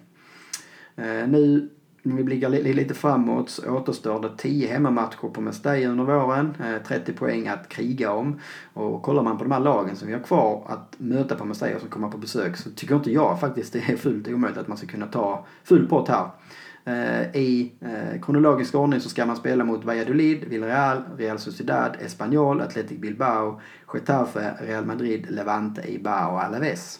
Eh, 0.95 1.27
nu 1.27 1.69
om 2.05 2.15
vi 2.15 2.23
blickar 2.23 2.49
lite 2.49 2.93
framåt 2.93 3.49
så 3.49 3.71
återstår 3.71 4.21
det 4.21 4.37
10 4.37 4.67
hemmamatcher 4.67 5.29
på 5.33 5.41
Mestalla 5.41 5.87
under 5.87 6.03
våren. 6.03 6.53
Eh, 6.59 6.87
30 6.87 7.13
poäng 7.13 7.47
att 7.47 7.69
kriga 7.69 8.11
om. 8.11 8.39
Och 8.73 9.01
kollar 9.01 9.23
man 9.23 9.37
på 9.37 9.43
de 9.43 9.51
här 9.51 9.59
lagen 9.59 9.95
som 9.95 10.07
vi 10.07 10.13
har 10.13 10.21
kvar 10.21 10.65
att 10.67 10.95
möta 10.97 11.35
på 11.35 11.45
Mestalla 11.45 11.79
som 11.79 11.89
kommer 11.89 12.09
på 12.09 12.17
besök 12.17 12.57
så 12.57 12.69
tycker 12.69 12.95
inte 12.95 13.11
jag 13.11 13.39
faktiskt 13.39 13.73
det 13.73 13.79
är 13.79 13.95
fullt 13.95 14.27
omöjligt 14.27 14.59
att 14.59 14.67
man 14.67 14.77
ska 14.77 14.87
kunna 14.87 15.07
ta 15.07 15.45
full 15.63 15.87
pott 15.87 16.09
här. 16.09 16.29
Eh, 16.85 17.35
I 17.35 17.71
kronologisk 18.21 18.75
ordning 18.75 18.99
så 18.99 19.09
ska 19.09 19.25
man 19.25 19.35
spela 19.35 19.63
mot 19.63 19.85
Valladolid, 19.85 20.43
Villarreal, 20.43 21.03
Real 21.17 21.39
Sociedad, 21.39 21.97
Espanyol, 21.99 22.61
Athletic 22.61 22.99
Bilbao, 22.99 23.61
Getafe, 23.93 24.53
Real 24.59 24.85
Madrid, 24.85 25.27
Levante, 25.29 25.93
Ibao 25.93 26.31
och 26.31 26.43
Alaves. 26.43 26.99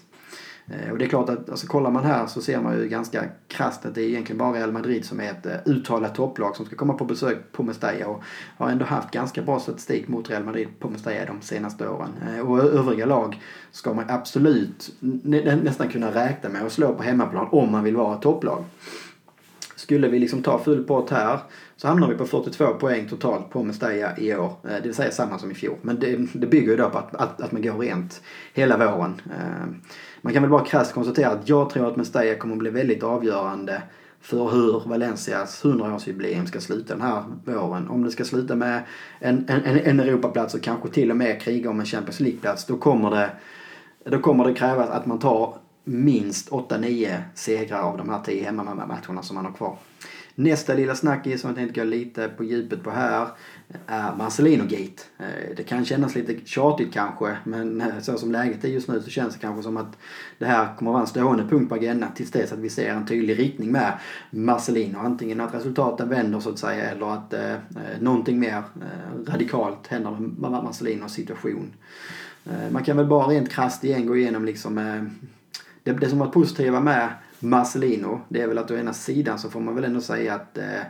Eh, 0.68 0.92
och 0.92 0.98
det 0.98 1.06
är 1.06 1.10
klart 1.10 1.30
att 1.30 1.50
alltså, 1.50 1.68
kollar 1.68 1.92
man 1.92 2.04
här 2.04 2.28
så 2.28 2.42
ser 2.42 2.62
man 2.62 2.78
ju 2.78 2.88
ganska 2.88 3.24
krasst 3.48 3.86
att 3.86 3.96
det 3.96 4.02
är 4.02 4.10
egentligen 4.10 4.38
bara 4.38 4.54
Real 4.54 4.72
Madrid 4.72 5.06
som 5.06 5.20
är 5.20 5.32
ett 5.32 5.46
eh, 5.46 5.54
uttalat 5.66 6.16
topplag 6.16 6.56
som 6.56 6.66
ska 6.66 6.76
komma 6.76 6.94
på 6.94 7.06
besök 7.06 7.38
på 7.52 7.64
Mestalla 7.64 8.08
och 8.08 8.24
har 8.58 8.70
ändå 8.70 8.86
haft 8.86 9.12
ganska 9.12 9.42
bra 9.42 9.60
statistik 9.60 10.08
mot 10.08 10.30
Real 10.30 10.44
Madrid 10.44 10.68
på 10.80 10.90
Mestalla 10.90 11.26
de 11.26 11.42
senaste 11.42 11.88
åren. 11.88 12.10
Eh, 12.28 12.40
och 12.40 12.60
övriga 12.60 13.06
lag 13.06 13.42
ska 13.72 13.94
man 13.94 14.06
absolut 14.10 14.94
nä 15.00 15.56
nästan 15.56 15.90
kunna 15.90 16.16
räkna 16.16 16.50
med 16.50 16.66
att 16.66 16.72
slå 16.72 16.94
på 16.94 17.04
hemmaplan 17.04 17.48
om 17.52 17.72
man 17.72 17.84
vill 17.84 17.96
vara 17.96 18.16
ett 18.16 18.22
topplag. 18.22 18.64
Skulle 19.76 20.08
vi 20.08 20.20
liksom 20.20 20.44
ta 20.44 20.60
full 20.60 20.84
pott 20.84 21.10
här 21.10 21.40
så 21.78 21.88
hamnar 21.88 22.08
vi 22.08 22.16
på 22.16 22.26
42 22.26 22.74
poäng 22.74 23.08
totalt 23.10 23.50
på 23.50 23.64
Mestalla 23.64 24.18
i 24.18 24.36
år. 24.36 24.54
Det 24.64 24.82
vill 24.84 24.94
säga 24.94 25.12
samma 25.12 25.40
som 25.40 25.52
i 25.52 25.54
fjol. 25.54 25.78
Men 25.82 26.00
det, 26.00 26.28
det 26.34 26.48
bygger 26.48 26.72
ju 26.72 26.78
då 26.78 26.90
på 26.90 26.98
att, 26.98 27.16
att, 27.16 27.42
att 27.42 27.52
man 27.52 27.62
går 27.62 27.78
rent 27.78 28.22
hela 28.54 28.78
våren. 28.78 29.22
Man 30.22 30.34
kan 30.34 30.44
väl 30.44 30.52
bara 30.52 30.66
krasst 30.66 30.94
konstatera 30.94 31.30
att 31.30 31.50
jag 31.50 31.70
tror 31.70 31.88
att 31.88 31.96
Mestalla 31.96 32.36
kommer 32.36 32.56
att 32.56 32.60
bli 32.60 32.70
väldigt 32.70 33.04
avgörande 33.04 33.82
för 34.22 34.50
hur 34.50 34.90
Valencias 34.90 35.64
100-årsjubileum 35.64 36.46
ska 36.46 36.62
sluta 36.62 36.94
den 36.94 37.02
här 37.02 37.24
våren. 37.46 37.90
Om 37.90 38.04
det 38.04 38.12
ska 38.12 38.24
sluta 38.24 38.56
med 38.56 38.84
en, 39.20 39.46
en, 39.50 39.80
en 39.80 40.00
Europaplats 40.00 40.54
och 40.54 40.62
kanske 40.62 40.90
till 40.90 41.12
och 41.12 41.18
med 41.18 41.42
kriga 41.42 41.70
om 41.70 41.80
en 41.80 41.86
Champions 41.86 42.20
League-plats 42.20 42.66
då 42.66 42.78
kommer 42.78 43.12
det, 43.12 43.30
då 44.06 44.20
kommer 44.20 44.46
det 44.46 44.54
krävas 44.54 44.90
att 44.90 45.06
man 45.06 45.20
tar 45.20 45.58
minst 45.84 46.50
8-9 46.50 47.22
segrar 47.36 47.82
av 47.82 47.98
de 47.98 48.10
här 48.10 48.20
10 48.26 48.44
hemmamatcherna 48.46 49.24
som 49.24 49.36
man 49.36 49.46
har 49.46 49.54
kvar. 49.54 49.78
Nästa 50.36 50.74
lilla 50.74 50.96
snackis 50.96 51.42
som 51.42 51.50
jag 51.50 51.58
tänkte 51.58 51.80
gå 51.80 51.86
lite 51.86 52.28
på 52.28 52.44
djupet 52.44 52.84
på 52.84 52.92
här 52.92 53.28
är 53.88 54.16
Marcelino 54.16 54.64
Gate. 54.64 55.04
Eh, 55.20 55.56
det 55.58 55.64
kan 55.64 55.86
kännas 55.86 56.16
lite 56.16 56.36
tjatigt 56.46 56.94
kanske 56.94 57.38
men 57.44 57.82
eh, 57.82 58.00
så 58.02 58.18
som 58.18 58.32
läget 58.32 58.64
är 58.64 58.70
just 58.70 58.88
nu 58.88 59.02
så 59.02 59.10
känns 59.10 59.34
det 59.34 59.40
kanske 59.40 59.64
som 59.64 59.78
att 59.78 59.98
det 60.38 60.46
här 60.46 60.76
kommer 60.76 60.92
att 60.92 60.94
vara 60.94 61.02
en 61.02 61.08
stående 61.08 61.44
punkt 61.44 61.70
på 61.70 61.76
agendan 61.76 62.14
tills 62.16 62.32
dess 62.32 62.52
att 62.52 62.60
vi 62.60 62.70
ser 62.70 62.90
en 62.90 63.06
tydlig 63.06 63.40
riktning 63.40 63.72
med 63.72 63.94
Marcelino. 64.30 65.00
Antingen 65.00 65.42
att 65.42 65.54
resultaten 65.54 66.10
vänder 66.10 66.40
så 66.40 66.50
att 66.50 66.60
säga 66.60 66.92
eller 66.92 67.14
att 67.14 67.34
eh, 67.34 67.54
eh 67.54 67.60
någonting 68.00 68.40
mer 68.40 68.58
eh, 68.58 69.32
radikalt 69.32 69.88
händer 69.88 70.12
med 70.20 70.52
Marcelinos 70.52 71.14
situation. 71.14 71.74
Eh, 72.46 72.72
man 72.72 72.84
kan 72.84 72.98
väl 72.98 73.08
bara 73.08 73.28
rent 73.28 73.50
krasst 73.50 73.84
igen 73.84 74.08
gå 74.08 74.18
igenom 74.18 74.46
liksom 74.46 74.78
eh, 74.78 75.04
det, 75.84 75.92
det 75.92 76.10
som 76.10 76.20
var 76.20 76.28
positiva 76.28 76.80
med 76.80 77.10
Marcelino 77.42 78.22
det 78.30 78.42
är 78.42 78.48
väl 78.48 78.58
att 78.58 78.72
å 78.72 78.76
ena 78.76 78.94
sidan 78.94 79.40
så 79.40 79.50
får 79.50 79.60
man 79.60 79.76
väl 79.76 79.84
ändå 79.84 80.02
säga 80.02 80.36
att 80.36 80.58
eh, 80.58 80.82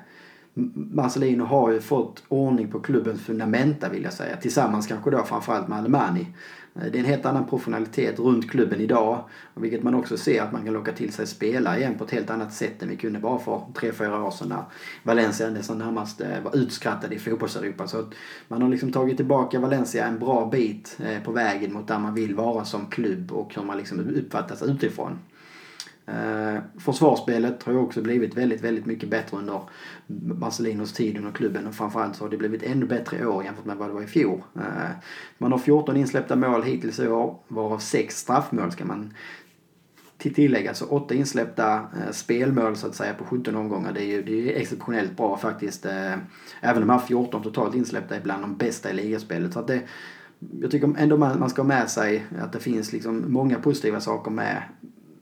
Marcelino 0.74 1.44
har 1.44 1.72
ju 1.72 1.82
fått 1.82 2.24
ordning 2.28 2.72
på 2.72 2.80
klubbens 2.80 3.22
fundamenta 3.22 3.90
vill 3.90 4.04
jag 4.04 4.14
säga. 4.14 4.38
Tillsammans 4.38 4.88
kanske 4.88 5.12
då 5.12 5.24
framförallt 5.24 5.68
med 5.68 5.78
Alemani. 5.78 6.28
Eh, 6.76 6.82
det 6.92 6.98
är 6.98 7.00
en 7.00 7.06
helt 7.06 7.26
annan 7.26 7.48
professionalitet 7.48 8.20
runt 8.20 8.52
klubben 8.52 8.82
idag. 8.82 9.24
Vilket 9.56 9.84
man 9.84 9.96
också 9.96 10.18
ser 10.18 10.42
att 10.42 10.52
man 10.52 10.66
kan 10.66 10.74
locka 10.74 10.92
till 10.92 11.14
sig 11.14 11.28
spelare 11.28 11.80
igen 11.80 11.98
på 11.98 12.04
ett 12.04 12.12
helt 12.12 12.30
annat 12.30 12.54
sätt 12.54 12.84
än 12.84 12.90
vi 12.90 12.96
kunde 12.96 13.20
bara 13.20 13.40
för 13.40 13.62
tre 13.76 13.92
fyra 13.92 14.24
år 14.24 14.32
sedan 14.32 14.50
när 14.50 14.64
Valencia 15.04 15.50
nästan 15.50 15.78
närmast 15.78 16.22
eh, 16.22 16.42
var 16.44 16.56
utskrattade 16.56 17.16
i 17.16 17.20
fotbollseuropa. 17.20 17.88
Så 17.88 18.06
man 18.48 18.62
har 18.62 18.70
liksom 18.70 18.92
tagit 18.92 19.18
tillbaka 19.18 19.60
Valencia 19.60 20.06
en 20.06 20.20
bra 20.20 20.46
bit 20.46 20.98
eh, 21.04 21.24
på 21.24 21.32
vägen 21.32 21.74
mot 21.74 21.88
där 21.88 22.00
man 22.00 22.14
vill 22.14 22.36
vara 22.36 22.66
som 22.66 22.86
klubb 22.86 23.32
och 23.32 23.56
hur 23.56 23.64
man 23.64 23.78
liksom 23.78 24.00
uppfattas 24.00 24.64
utifrån. 24.64 25.20
Eh, 26.12 26.62
försvarsspelet 26.80 27.64
har 27.64 27.74
ju 27.74 27.80
också 27.80 28.02
blivit 28.02 28.38
väldigt, 28.38 28.62
väldigt 28.62 28.86
mycket 28.86 29.10
bättre 29.10 29.38
under 29.38 29.62
Marcelinos 30.40 30.94
tid 30.94 31.18
under 31.18 31.32
klubben 31.32 31.68
och 31.68 31.76
framförallt 31.76 32.16
så 32.16 32.24
har 32.24 32.30
det 32.30 32.38
blivit 32.38 32.64
ännu 32.64 32.86
bättre 32.86 33.18
i 33.18 33.26
år 33.26 33.44
jämfört 33.44 33.66
med 33.66 33.78
vad 33.78 33.90
det 33.90 33.94
var 33.94 34.02
i 34.02 34.08
fjol. 34.08 34.42
Eh, 34.56 34.92
man 35.38 35.52
har 35.52 35.60
14 35.60 35.98
insläppta 35.98 36.36
mål 36.36 36.64
hittills 36.64 37.00
i 37.00 37.08
år, 37.08 37.40
varav 37.48 37.80
6 37.80 38.18
straffmål 38.18 38.72
ska 38.72 38.86
man 38.86 39.14
tillägga. 40.18 40.74
Så 40.74 40.86
8 40.86 41.16
insläppta 41.16 41.74
eh, 41.74 42.12
spelmål 42.12 42.76
så 42.76 42.88
att 42.88 42.96
säga 42.96 43.14
på 43.14 43.24
17 43.24 43.56
omgångar. 43.56 43.94
Det 43.94 44.04
är 44.04 44.08
ju 44.08 44.24
det 44.24 44.56
är 44.56 44.62
exceptionellt 44.62 45.18
bra 45.18 45.38
faktiskt. 45.38 45.86
Eh, 45.86 46.14
även 46.62 46.82
de 46.82 46.90
här 46.90 47.00
14 47.00 47.44
totalt 47.44 47.76
insläppta 47.76 48.16
är 48.16 48.22
bland 48.22 48.44
de 48.44 48.58
bästa 48.58 48.90
i 48.90 48.94
ligaspelet. 48.94 49.54
Så 49.54 49.60
att 49.60 49.68
det, 49.68 49.82
jag 50.62 50.72
tycker 50.72 50.96
ändå 50.98 51.18
man, 51.18 51.40
man 51.40 51.50
ska 51.50 51.62
ha 51.62 51.68
med 51.68 51.90
sig 51.90 52.26
att 52.40 52.54
det 52.54 52.60
finns 52.60 52.94
liksom 52.94 53.34
många 53.34 53.60
positiva 53.60 54.00
saker 54.00 54.32
med 54.32 54.64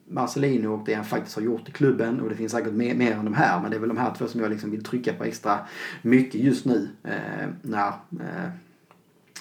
Marcelino 0.10 0.68
och 0.68 0.86
det 0.86 0.94
han 0.94 1.06
faktiskt 1.06 1.36
har 1.36 1.44
gjort 1.44 1.70
i 1.70 1.72
klubben 1.72 2.22
och 2.22 2.30
det 2.30 2.36
finns 2.36 2.52
säkert 2.52 2.74
mer, 2.74 2.96
mer 2.96 3.12
än 3.12 3.26
de 3.26 3.34
här 3.34 3.62
men 3.62 3.72
det 3.72 3.78
är 3.78 3.80
väl 3.80 3.90
de 3.90 3.98
här 3.98 4.14
två 4.18 4.28
som 4.28 4.42
jag 4.42 4.52
liksom 4.52 4.72
vill 4.72 4.84
trycka 4.84 5.14
på 5.14 5.24
extra 5.24 5.60
mycket 6.02 6.42
just 6.42 6.66
nu 6.66 6.90
eh, 7.04 7.50
när 7.62 7.88
eh, 7.88 8.50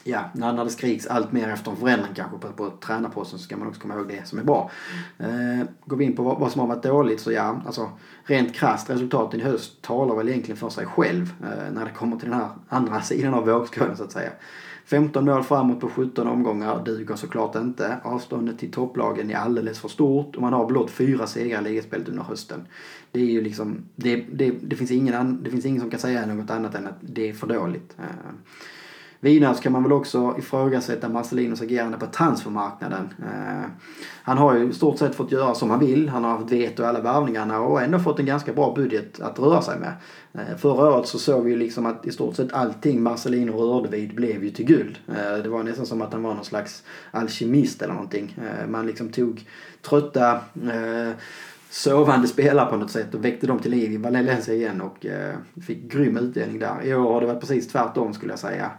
ja, 0.04 0.20
när, 0.32 0.52
när 0.52 0.64
det 0.64 0.70
skriks 0.70 1.06
allt 1.06 1.32
mer 1.32 1.48
efter 1.48 1.70
en 1.70 1.76
förändring 1.76 2.14
kanske 2.14 2.38
på, 2.38 2.52
på 2.52 2.70
tränarposten 2.70 3.38
så 3.38 3.44
ska 3.44 3.56
man 3.56 3.68
också 3.68 3.80
komma 3.80 3.94
ihåg 3.94 4.08
det 4.08 4.28
som 4.28 4.38
är 4.38 4.44
bra. 4.44 4.70
Eh, 5.18 5.66
går 5.84 5.96
vi 5.96 6.04
in 6.04 6.16
på 6.16 6.22
vad, 6.22 6.38
vad, 6.38 6.52
som 6.52 6.60
har 6.60 6.68
varit 6.68 6.82
dåligt 6.82 7.20
så 7.20 7.32
ja, 7.32 7.62
alltså 7.66 7.90
rent 8.24 8.54
krasst 8.54 8.90
resultaten 8.90 9.40
i 9.40 9.44
höst 9.44 9.82
talar 9.82 10.14
väl 10.14 10.28
egentligen 10.28 10.56
för 10.56 10.68
sig 10.68 10.86
själv 10.86 11.32
eh, 11.42 11.72
när 11.72 11.84
det 11.84 11.90
kommer 11.90 12.16
till 12.16 12.30
den 12.30 12.40
här 12.40 12.48
andra 12.68 13.00
sidan 13.02 13.34
av 13.34 13.46
vågskålen 13.46 13.96
så 13.96 14.04
att 14.04 14.12
säga. 14.12 14.30
15 14.88 15.24
mål 15.24 15.42
framåt 15.42 15.80
på 15.80 15.88
17 15.88 16.26
omgångar 16.26 16.84
duger 16.84 17.16
såklart 17.16 17.56
inte. 17.56 17.96
Avståndet 18.02 18.58
till 18.58 18.70
topplagen 18.70 19.30
är 19.30 19.34
alldeles 19.34 19.80
för 19.80 19.88
stort 19.88 20.36
och 20.36 20.42
man 20.42 20.52
har 20.52 20.66
blott 20.66 20.90
fyra 20.90 21.26
segrar 21.26 21.60
i 21.60 21.64
ligaspelet 21.64 22.08
under 22.08 22.22
hösten. 22.22 22.66
Det 23.12 23.20
är 23.20 23.24
ju 23.24 23.42
liksom, 23.42 23.84
det, 23.96 24.16
det, 24.32 24.50
det, 24.62 24.76
finns 24.76 24.90
ingen, 24.90 25.42
det 25.42 25.50
finns 25.50 25.66
ingen 25.66 25.80
som 25.80 25.90
kan 25.90 26.00
säga 26.00 26.26
något 26.26 26.50
annat 26.50 26.74
än 26.74 26.86
att 26.86 26.98
det 27.00 27.28
är 27.28 27.32
för 27.32 27.46
dåligt. 27.46 27.96
Eh, 27.98 28.04
Vidare 29.20 29.54
så 29.54 29.62
kan 29.62 29.72
man 29.72 29.82
väl 29.82 29.92
också 29.92 30.34
ifrågasätta 30.38 31.08
Marcelinos 31.08 31.62
agerande 31.62 31.98
på 31.98 32.06
transfermarknaden. 32.06 33.08
Eh, 33.18 33.70
han 34.22 34.38
har 34.38 34.54
ju 34.54 34.70
i 34.70 34.72
stort 34.72 34.98
sett 34.98 35.14
fått 35.14 35.32
göra 35.32 35.54
som 35.54 35.70
han 35.70 35.80
vill. 35.80 36.08
Han 36.08 36.24
har 36.24 36.30
haft 36.30 36.52
veto 36.52 36.82
i 36.82 36.86
alla 36.86 37.00
värvningarna 37.00 37.60
och 37.60 37.82
ändå 37.82 37.98
fått 37.98 38.18
en 38.18 38.26
ganska 38.26 38.52
bra 38.52 38.74
budget 38.74 39.20
att 39.20 39.38
röra 39.38 39.62
sig 39.62 39.78
med. 39.78 39.92
Eh, 40.32 40.56
förra 40.56 40.94
året 40.94 41.08
så 41.08 41.18
såg 41.18 41.44
vi 41.44 41.50
ju 41.50 41.56
liksom 41.56 41.86
att 41.86 42.06
i 42.06 42.10
stort 42.10 42.36
sett 42.36 42.52
allting 42.52 43.02
Marcelino 43.02 43.52
rörde 43.52 43.88
vid 43.88 44.14
blev 44.14 44.44
ju 44.44 44.50
till 44.50 44.66
guld. 44.66 44.98
Eh, 45.08 45.42
det 45.42 45.48
var 45.48 45.62
nästan 45.62 45.86
som 45.86 46.02
att 46.02 46.12
han 46.12 46.22
var 46.22 46.34
någon 46.34 46.44
slags 46.44 46.82
alkemist 47.10 47.82
eller 47.82 47.94
någonting. 47.94 48.36
Eh, 48.38 48.68
man 48.68 48.86
liksom 48.86 49.08
tog 49.08 49.46
trötta 49.82 50.32
eh, 50.54 51.12
sovande 51.70 52.28
spelare 52.28 52.70
på 52.70 52.76
något 52.76 52.90
sätt 52.90 53.14
och 53.14 53.24
väckte 53.24 53.46
dem 53.46 53.58
till 53.58 53.70
liv 53.70 53.92
i 53.92 53.96
Valencia 53.96 54.54
igen 54.54 54.80
och 54.80 55.06
eh, 55.06 55.34
fick 55.66 55.92
grym 55.92 56.16
utdelning 56.16 56.58
där. 56.58 56.84
I 56.84 56.94
år 56.94 57.12
har 57.12 57.20
det 57.20 57.26
varit 57.26 57.40
precis 57.40 57.68
tvärtom 57.68 58.14
skulle 58.14 58.32
jag 58.32 58.38
säga. 58.38 58.70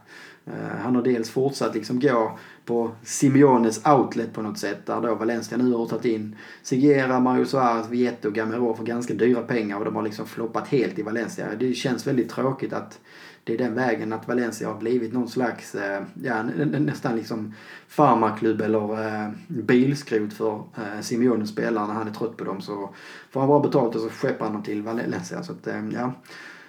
Eh, 0.46 0.78
han 0.84 0.96
har 0.96 1.04
dels 1.04 1.30
fortsatt 1.30 1.76
liksom 1.76 2.00
gå 2.00 2.38
på 2.66 2.92
Simeones 3.04 3.86
outlet 3.86 4.34
på 4.34 4.42
något 4.42 4.58
sätt 4.58 4.86
där 4.86 5.02
då 5.02 5.16
Valencia 5.16 5.58
nu 5.58 5.74
har 5.74 5.86
tagit 5.86 6.06
in 6.06 6.36
Sigera, 6.64 7.20
Mario 7.20 7.46
Suarez, 7.46 7.90
Vieto 7.90 8.28
och 8.28 8.34
Gamero 8.34 8.76
för 8.76 8.84
ganska 8.84 9.14
dyra 9.14 9.42
pengar 9.42 9.78
och 9.78 9.86
de 9.86 9.96
har 9.96 10.04
liksom 10.04 10.26
floppat 10.26 10.68
helt 10.68 11.00
i 11.00 11.02
Valencia. 11.02 11.46
Det 11.60 11.74
känns 11.74 12.08
väldigt 12.08 12.30
tråkigt 12.30 12.74
att 12.74 13.00
det 13.44 13.54
är 13.54 13.58
den 13.58 13.76
vägen 13.76 14.14
att 14.14 14.28
Valencia 14.28 14.68
har 14.68 14.80
blivit 14.80 15.14
någon 15.14 15.30
slags, 15.30 15.76
eh, 15.76 16.04
ja 16.24 16.44
nästan 16.44 17.16
liksom 17.16 17.54
farmaklubb 17.88 18.62
eller 18.62 19.08
eh, 19.08 19.30
bilskrot 19.48 20.34
för 20.34 20.56
eh, 20.56 21.02
Simeones 21.02 21.50
spelare 21.50 21.88
när 21.88 21.94
han 21.94 22.08
är 22.08 22.14
trött 22.14 22.38
på 22.38 22.44
dem 22.44 22.62
så 22.62 22.90
får 23.32 23.40
han 23.40 23.50
bara 23.50 23.60
betalt 23.60 23.96
och 23.96 24.02
så 24.02 24.10
skeppar 24.10 24.46
han 24.46 24.54
dem 24.54 24.64
till 24.64 24.82
Valencia. 24.82 25.44
Så 25.44 25.52
att, 25.52 25.68
eh, 25.68 25.90
ja. 25.94 26.14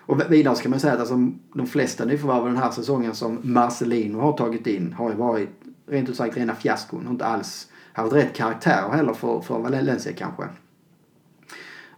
Och 0.07 0.33
vidare 0.33 0.57
ska 0.57 0.69
man 0.69 0.81
säga 0.81 0.93
att 0.93 1.01
alltså, 1.01 1.31
de 1.55 1.67
flesta 1.67 2.05
nyförvärv 2.05 2.45
den 2.45 2.57
här 2.57 2.71
säsongen 2.71 3.15
som 3.15 3.39
Marcelino 3.43 4.19
har 4.19 4.33
tagit 4.33 4.67
in 4.67 4.93
har 4.93 5.11
ju 5.11 5.17
varit 5.17 5.51
rent 5.87 6.09
ut 6.09 6.17
sagt 6.17 6.37
rena 6.37 6.55
fiaskon 6.55 7.07
och 7.07 7.13
inte 7.13 7.27
alls 7.27 7.69
haft 7.93 8.13
rätt 8.13 8.37
karaktär 8.37 8.89
heller 8.93 9.15
för, 9.15 9.41
för 9.41 9.59
Valencia 9.59 10.13
kanske. 10.13 10.45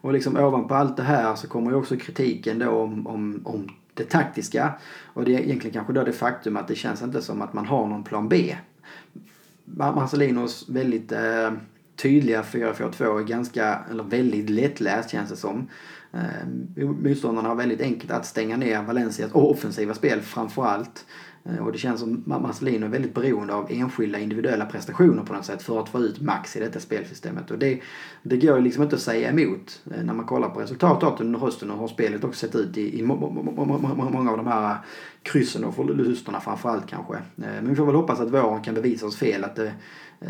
Och 0.00 0.12
liksom 0.12 0.36
ovanpå 0.36 0.74
allt 0.74 0.96
det 0.96 1.02
här 1.02 1.34
så 1.34 1.48
kommer 1.48 1.70
ju 1.70 1.76
också 1.76 1.96
kritiken 1.96 2.58
då 2.58 2.70
om, 2.70 3.06
om, 3.06 3.40
om 3.44 3.68
det 3.94 4.04
taktiska. 4.04 4.72
Och 5.04 5.24
det 5.24 5.34
är 5.34 5.40
egentligen 5.40 5.74
kanske 5.74 5.92
då 5.92 6.04
det 6.04 6.12
faktum 6.12 6.56
att 6.56 6.68
det 6.68 6.74
känns 6.74 7.02
inte 7.02 7.22
som 7.22 7.42
att 7.42 7.52
man 7.52 7.66
har 7.66 7.86
någon 7.86 8.04
plan 8.04 8.28
B. 8.28 8.56
Marcelinos 9.64 10.68
väldigt 10.68 11.12
eh, 11.12 11.52
tydliga 11.96 12.42
4-4-2 12.42 13.18
är 13.18 13.24
ganska, 13.24 13.78
eller 13.90 14.04
väldigt 14.04 14.50
lättläst 14.50 15.10
känns 15.10 15.30
det 15.30 15.36
som. 15.36 15.68
Ehm, 16.12 16.74
motståndarna 17.02 17.48
har 17.48 17.56
väldigt 17.56 17.80
enkelt 17.80 18.10
att 18.10 18.26
stänga 18.26 18.56
ner 18.56 18.82
Valencias 18.82 19.32
offensiva 19.32 19.94
spel 19.94 20.20
framförallt. 20.20 21.06
Eh, 21.44 21.66
och 21.66 21.72
det 21.72 21.78
känns 21.78 22.00
som 22.00 22.22
Marcelino 22.26 22.84
är 22.86 22.90
väldigt 22.90 23.14
beroende 23.14 23.54
av 23.54 23.66
enskilda 23.70 24.18
individuella 24.18 24.66
prestationer 24.66 25.22
på 25.22 25.32
något 25.32 25.44
sätt 25.44 25.62
för 25.62 25.80
att 25.80 25.88
få 25.88 25.98
ut 25.98 26.20
max 26.20 26.56
i 26.56 26.60
detta 26.60 26.80
spelsystemet. 26.80 27.50
Och 27.50 27.58
det, 27.58 27.80
det 28.22 28.36
går 28.36 28.56
ju 28.56 28.62
liksom 28.62 28.82
inte 28.82 28.96
att 28.96 29.02
säga 29.02 29.30
emot 29.30 29.80
eh, 29.94 30.04
när 30.04 30.14
man 30.14 30.26
kollar 30.26 30.48
på 30.48 30.60
resultatet 30.60 31.20
under 31.20 31.38
hösten 31.40 31.70
och 31.70 31.80
hur 31.80 31.88
spelet 31.88 32.24
också 32.24 32.46
sett 32.46 32.54
ut 32.54 32.76
i, 32.76 32.98
i 32.98 33.02
många 33.02 34.30
av 34.30 34.36
de 34.36 34.46
här 34.46 34.76
kryssen 35.22 35.64
och 35.64 35.74
förlusterna 35.74 36.40
framförallt 36.40 36.86
kanske. 36.86 37.14
Eh, 37.14 37.22
men 37.36 37.68
vi 37.68 37.74
får 37.74 37.86
väl 37.86 37.94
hoppas 37.94 38.20
att 38.20 38.30
våren 38.30 38.62
kan 38.62 38.74
bevisa 38.74 39.06
oss 39.06 39.16
fel. 39.16 39.44
Att 39.44 39.56
det, 39.56 39.72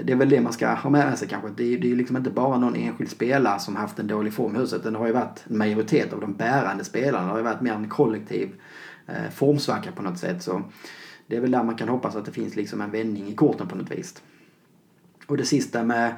det 0.05 0.13
är 0.13 0.17
väl 0.17 0.29
det 0.29 0.41
man 0.41 0.53
ska 0.53 0.75
ha 0.75 0.91
med 0.91 1.19
sig 1.19 1.29
kanske. 1.29 1.49
Det 1.57 1.65
är, 1.65 1.79
ju 1.79 1.97
liksom 1.97 2.17
inte 2.17 2.31
bara 2.31 2.59
någon 2.59 2.77
enskild 2.77 3.11
spelare 3.11 3.59
som 3.59 3.77
haft 3.77 3.99
en 3.99 4.07
dålig 4.07 4.33
form 4.33 4.57
i 4.57 4.59
huset. 4.59 4.83
Det 4.83 4.99
har 4.99 5.07
ju 5.07 5.13
varit 5.13 5.45
en 5.51 5.59
majoritet 5.59 6.13
av 6.13 6.21
de 6.21 6.33
bärande 6.33 6.85
spelarna. 6.85 7.25
Det 7.25 7.31
har 7.31 7.39
ju 7.39 7.45
varit 7.45 7.61
mer 7.61 7.73
en 7.73 7.89
kollektiv 7.89 8.49
formsvacka 9.33 9.93
på 9.93 10.03
något 10.03 10.19
sätt. 10.19 10.43
Så 10.43 10.63
det 11.33 11.37
är 11.37 11.41
väl 11.41 11.51
där 11.51 11.63
man 11.63 11.77
kan 11.77 11.89
hoppas 11.89 12.17
att 12.17 12.25
det 12.25 12.33
finns 12.33 12.57
liksom 12.57 12.81
en 12.81 12.91
vändning 12.91 13.29
i 13.29 13.35
korten 13.35 13.69
på 13.69 13.77
något 13.77 13.91
vis. 13.91 14.23
Och 15.27 15.37
det 15.37 15.45
sista 15.45 15.85
med 15.85 16.15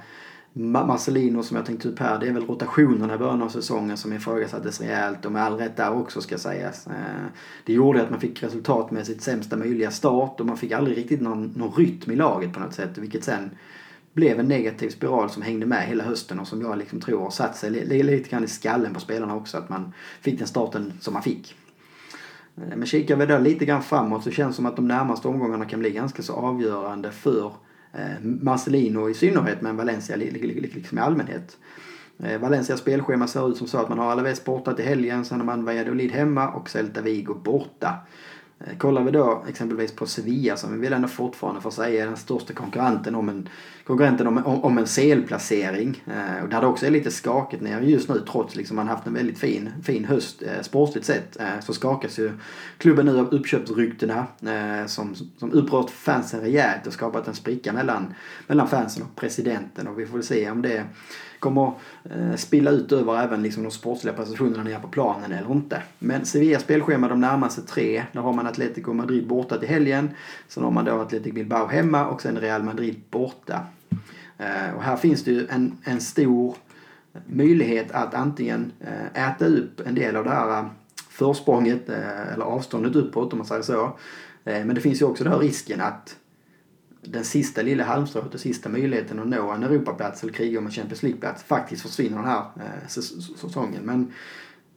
Marcelino 0.52 1.42
som 1.42 1.56
jag 1.56 1.66
tänkte 1.66 1.88
upp 1.88 1.98
här, 1.98 2.18
det 2.18 2.28
är 2.28 2.32
väl 2.32 2.46
rotationerna 2.46 3.14
i 3.14 3.18
början 3.18 3.42
av 3.42 3.48
säsongen 3.48 3.96
som 3.96 4.12
ifrågasattes 4.12 4.80
rejält 4.80 5.24
och 5.24 5.32
med 5.32 5.42
all 5.42 5.56
rätt 5.56 5.76
där 5.76 5.92
också 5.92 6.20
ska 6.20 6.38
sägas. 6.38 6.86
Eh, 6.86 7.26
det 7.64 7.72
gjorde 7.72 8.02
att 8.02 8.10
man 8.10 8.20
fick 8.20 8.42
resultat 8.42 8.90
med 8.90 9.06
sitt 9.06 9.22
sämsta 9.22 9.56
möjliga 9.56 9.90
start 9.90 10.40
och 10.40 10.46
man 10.46 10.56
fick 10.56 10.72
aldrig 10.72 10.96
riktigt 10.96 11.20
någon, 11.20 11.52
någon 11.56 11.72
rytm 11.72 12.10
i 12.10 12.16
laget 12.16 12.52
på 12.52 12.60
något 12.60 12.74
sätt 12.74 12.98
vilket 12.98 13.24
sen 13.24 13.50
blev 14.12 14.40
en 14.40 14.48
negativ 14.48 14.90
spiral 14.90 15.30
som 15.30 15.42
hängde 15.42 15.66
med 15.66 15.86
hela 15.86 16.04
hösten 16.04 16.40
och 16.40 16.48
som 16.48 16.60
jag 16.60 16.78
liksom 16.78 17.00
tror 17.00 17.20
har 17.20 17.30
satt 17.30 17.56
sig 17.56 17.70
lite 17.70 18.30
grann 18.30 18.44
i 18.44 18.48
skallen 18.48 18.94
på 18.94 19.00
spelarna 19.00 19.36
också 19.36 19.58
att 19.58 19.68
man 19.68 19.92
fick 20.20 20.38
den 20.38 20.48
starten 20.48 20.92
som 21.00 21.14
man 21.14 21.22
fick. 21.22 21.54
Eh, 22.56 22.76
men 22.76 22.86
kikar 22.86 23.16
vi 23.16 23.26
då 23.26 23.38
lite 23.38 23.64
grann 23.64 23.82
framåt 23.82 24.24
så 24.24 24.30
känns 24.30 24.52
det 24.52 24.56
som 24.56 24.66
att 24.66 24.76
de 24.76 24.88
närmaste 24.88 25.28
omgångarna 25.28 25.64
kan 25.64 25.80
bli 25.80 25.90
ganska 25.90 26.22
så 26.22 26.32
avgörande 26.32 27.10
för 27.10 27.52
eh, 27.92 28.20
Marcelino 28.22 29.10
i 29.10 29.14
synnerhet 29.14 29.62
men 29.62 29.76
Valencia 29.76 30.16
liksom 30.16 30.98
i 30.98 31.00
allmänhet. 31.00 31.56
Eh, 32.18 32.40
Valencias 32.40 32.80
spelschema 32.80 33.26
ser 33.26 33.50
ut 33.50 33.56
som 33.56 33.66
så 33.66 33.78
att 33.78 33.88
man 33.88 33.98
har 33.98 34.12
Alaves 34.12 34.44
borta 34.44 34.72
till 34.72 34.84
helgen, 34.84 35.24
sen 35.24 35.38
har 35.38 35.46
man 35.46 35.64
Valladolid 35.64 36.12
hemma 36.12 36.48
och 36.48 36.70
Celta 36.70 37.00
Vigo 37.00 37.34
borta. 37.34 37.94
Eh, 38.66 38.76
kollar 38.76 39.02
vi 39.02 39.10
då 39.10 39.44
exempelvis 39.48 39.92
på 39.92 40.06
Sevilla 40.06 40.56
som 40.56 40.72
vi 40.72 40.78
vill 40.78 40.92
ändå 40.92 41.08
fortfarande 41.08 41.60
få 41.60 41.70
säga 41.70 42.02
är 42.02 42.06
den 42.06 42.16
största 42.16 42.52
konkurrenten 42.52 43.14
om 43.14 43.28
en, 43.28 43.48
konkurrenten 43.84 44.26
om, 44.26 44.38
om, 44.38 44.64
om 44.64 44.78
en 44.78 44.86
CL-placering. 44.86 46.02
Eh, 46.06 46.42
och 46.42 46.48
där 46.48 46.60
det 46.60 46.66
också 46.66 46.86
är 46.86 46.90
lite 46.90 47.10
skakigt 47.10 47.62
ner 47.62 47.80
just 47.80 48.08
nu 48.08 48.22
trots 48.30 48.56
liksom 48.56 48.76
man 48.76 48.88
haft 48.88 49.06
en 49.06 49.14
väldigt 49.14 49.38
fin, 49.38 49.70
fin 49.82 50.04
höst 50.04 50.42
eh, 50.42 50.62
sportsligt 50.62 51.06
sett. 51.06 51.40
Eh, 51.40 51.60
så 51.60 51.72
skakas 51.72 52.18
ju 52.18 52.32
klubben 52.78 53.06
nu 53.06 53.18
av 53.18 53.28
uppköpsryktena 53.28 54.26
eh, 54.42 54.86
som, 54.86 55.14
som 55.14 55.52
upprört 55.52 55.90
fansen 55.90 56.40
rejält 56.40 56.86
och 56.86 56.92
skapat 56.92 57.28
en 57.28 57.34
spricka 57.34 57.72
mellan, 57.72 58.14
mellan 58.46 58.68
fansen 58.68 59.02
och 59.02 59.16
presidenten. 59.16 59.88
Och 59.88 59.98
vi 59.98 60.06
får 60.06 60.22
se 60.22 60.50
om 60.50 60.62
det 60.62 60.84
kommer 61.44 61.72
eh, 62.04 62.36
spilla 62.36 62.70
ut 62.70 62.92
över 62.92 63.22
även 63.22 63.42
liksom 63.42 63.62
de 63.62 63.70
sportsliga 63.70 64.14
prestationerna 64.14 64.62
nere 64.62 64.80
på 64.80 64.88
planen 64.88 65.32
eller 65.32 65.52
inte. 65.52 65.82
Men 65.98 66.26
Sevilla 66.26 66.58
spelschema 66.58 67.08
de 67.08 67.20
närmaste 67.20 67.62
tre. 67.62 68.04
Där 68.12 68.20
har 68.20 68.32
man 68.32 68.46
Atletico 68.46 68.92
Madrid 68.92 69.26
borta 69.26 69.58
till 69.58 69.68
helgen. 69.68 70.10
Sen 70.48 70.64
har 70.64 70.70
man 70.70 70.84
då 70.84 71.00
Atletico 71.00 71.34
Bilbao 71.34 71.66
hemma 71.66 72.06
och 72.06 72.22
sen 72.22 72.40
Real 72.40 72.62
Madrid 72.62 73.00
borta. 73.10 73.60
Eh, 74.38 74.76
och 74.76 74.82
här 74.82 74.96
finns 74.96 75.24
det 75.24 75.30
ju 75.30 75.46
en, 75.48 75.78
en 75.84 76.00
stor 76.00 76.56
möjlighet 77.26 77.92
att 77.92 78.14
antingen 78.14 78.72
eh, 78.80 79.28
äta 79.28 79.46
upp 79.46 79.80
en 79.86 79.94
del 79.94 80.16
av 80.16 80.24
det 80.24 80.30
här 80.30 80.58
eh, 80.58 80.66
försprånget 81.08 81.88
eh, 81.88 82.32
eller 82.32 82.44
avståndet 82.44 82.96
uppåt 82.96 83.32
om 83.32 83.38
man 83.38 83.46
säger 83.46 83.62
så. 83.62 83.84
Eh, 84.44 84.64
men 84.64 84.74
det 84.74 84.80
finns 84.80 85.02
ju 85.02 85.06
också 85.06 85.24
den 85.24 85.32
här 85.32 85.40
risken 85.40 85.80
att 85.80 86.16
den 87.06 87.24
sista 87.24 87.62
lilla 87.62 87.84
halmstrået 87.84 88.34
och 88.34 88.40
sista 88.40 88.68
möjligheten 88.68 89.18
att 89.18 89.28
nå 89.28 89.50
en 89.50 89.62
Europaplats 89.62 90.22
eller 90.22 90.32
kriga 90.32 90.58
om 90.58 90.66
en 90.66 90.72
Champions 90.72 91.02
League-plats 91.02 91.42
faktiskt 91.42 91.82
försvinner 91.82 92.16
den 92.16 92.26
här 92.26 92.44
eh, 92.56 92.88
säsongen. 93.36 93.82
Men 93.82 94.12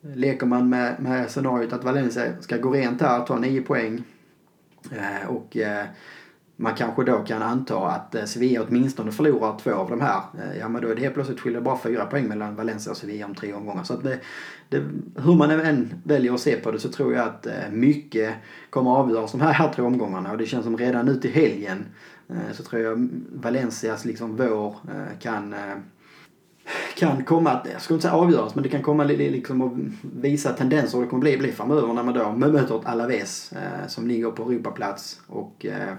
eh, 0.03 0.15
leker 0.15 0.45
man 0.45 0.69
med, 0.69 0.95
med 0.99 1.31
scenariot 1.31 1.73
att 1.73 1.83
Valencia 1.83 2.41
ska 2.41 2.57
gå 2.57 2.71
rent 2.71 3.01
här, 3.01 3.25
ta 3.25 3.39
nio 3.39 3.61
poäng 3.61 4.03
eh, 4.91 5.29
och 5.29 5.57
man 6.59 6.75
kanske 6.75 7.03
då 7.03 7.17
kan 7.17 7.41
anta 7.41 7.87
att 7.87 8.29
Sevilla 8.29 8.65
åtminstone 8.67 9.11
förlorar 9.11 9.59
två 9.59 9.73
av 9.73 9.89
de 9.89 10.01
här. 10.01 10.21
Ja 10.59 10.69
men 10.69 10.81
då 10.81 10.87
är 10.87 10.95
det 10.95 11.01
helt 11.01 11.13
plötsligt 11.13 11.39
skiljer 11.39 11.61
bara 11.61 11.77
fyra 11.77 12.05
poäng 12.05 12.27
mellan 12.27 12.55
Valencia 12.55 12.91
och 12.91 12.97
Sevilla 12.97 13.25
om 13.25 13.35
tre 13.35 13.53
omgångar. 13.53 13.83
Så 13.83 13.93
att 13.93 14.03
det, 14.03 14.19
det, 14.69 14.83
hur 15.15 15.35
man 15.35 15.51
än 15.51 15.93
väljer 16.03 16.33
att 16.33 16.39
se 16.39 16.55
på 16.55 16.71
det 16.71 16.79
så 16.79 16.89
tror 16.89 17.13
jag 17.13 17.27
att 17.27 17.47
mycket 17.71 18.33
kommer 18.69 18.91
avgöras 18.91 19.31
de 19.31 19.41
här, 19.41 19.53
här 19.53 19.73
tre 19.73 19.83
omgångarna. 19.83 20.31
Och 20.31 20.37
det 20.37 20.45
känns 20.45 20.63
som 20.63 20.77
redan 20.77 21.05
nu 21.05 21.15
till 21.15 21.31
helgen 21.31 21.85
Eh, 22.29 22.53
så 22.53 22.63
tror 22.63 22.81
jag 22.81 23.09
Valencias 23.33 24.05
liksom 24.05 24.35
vår 24.35 24.75
eh, 24.89 25.19
kan 25.19 25.53
eh, 25.53 25.77
kan 26.95 27.23
komma 27.23 27.51
att, 27.51 27.67
jag 27.73 27.81
skulle 27.81 27.95
inte 27.95 28.07
säga 28.07 28.13
avgöras, 28.13 28.55
men 28.55 28.63
det 28.63 28.69
kan 28.69 28.81
komma 28.81 29.03
liksom 29.03 29.61
att 29.61 29.73
visa 30.21 30.53
tendenser. 30.53 31.01
Det 31.01 31.07
kommer 31.07 31.21
bli, 31.21 31.37
bli 31.37 31.51
framöver 31.51 31.93
när 31.93 32.03
man 32.03 32.13
då 32.13 32.31
möter 32.31 32.79
ett 32.79 32.85
Alaves 32.85 33.51
eh, 33.51 33.87
som 33.87 34.07
ligger 34.07 34.31
på 34.31 34.51
Europaplats 34.51 35.21
och 35.27 35.65
eh, 35.65 35.93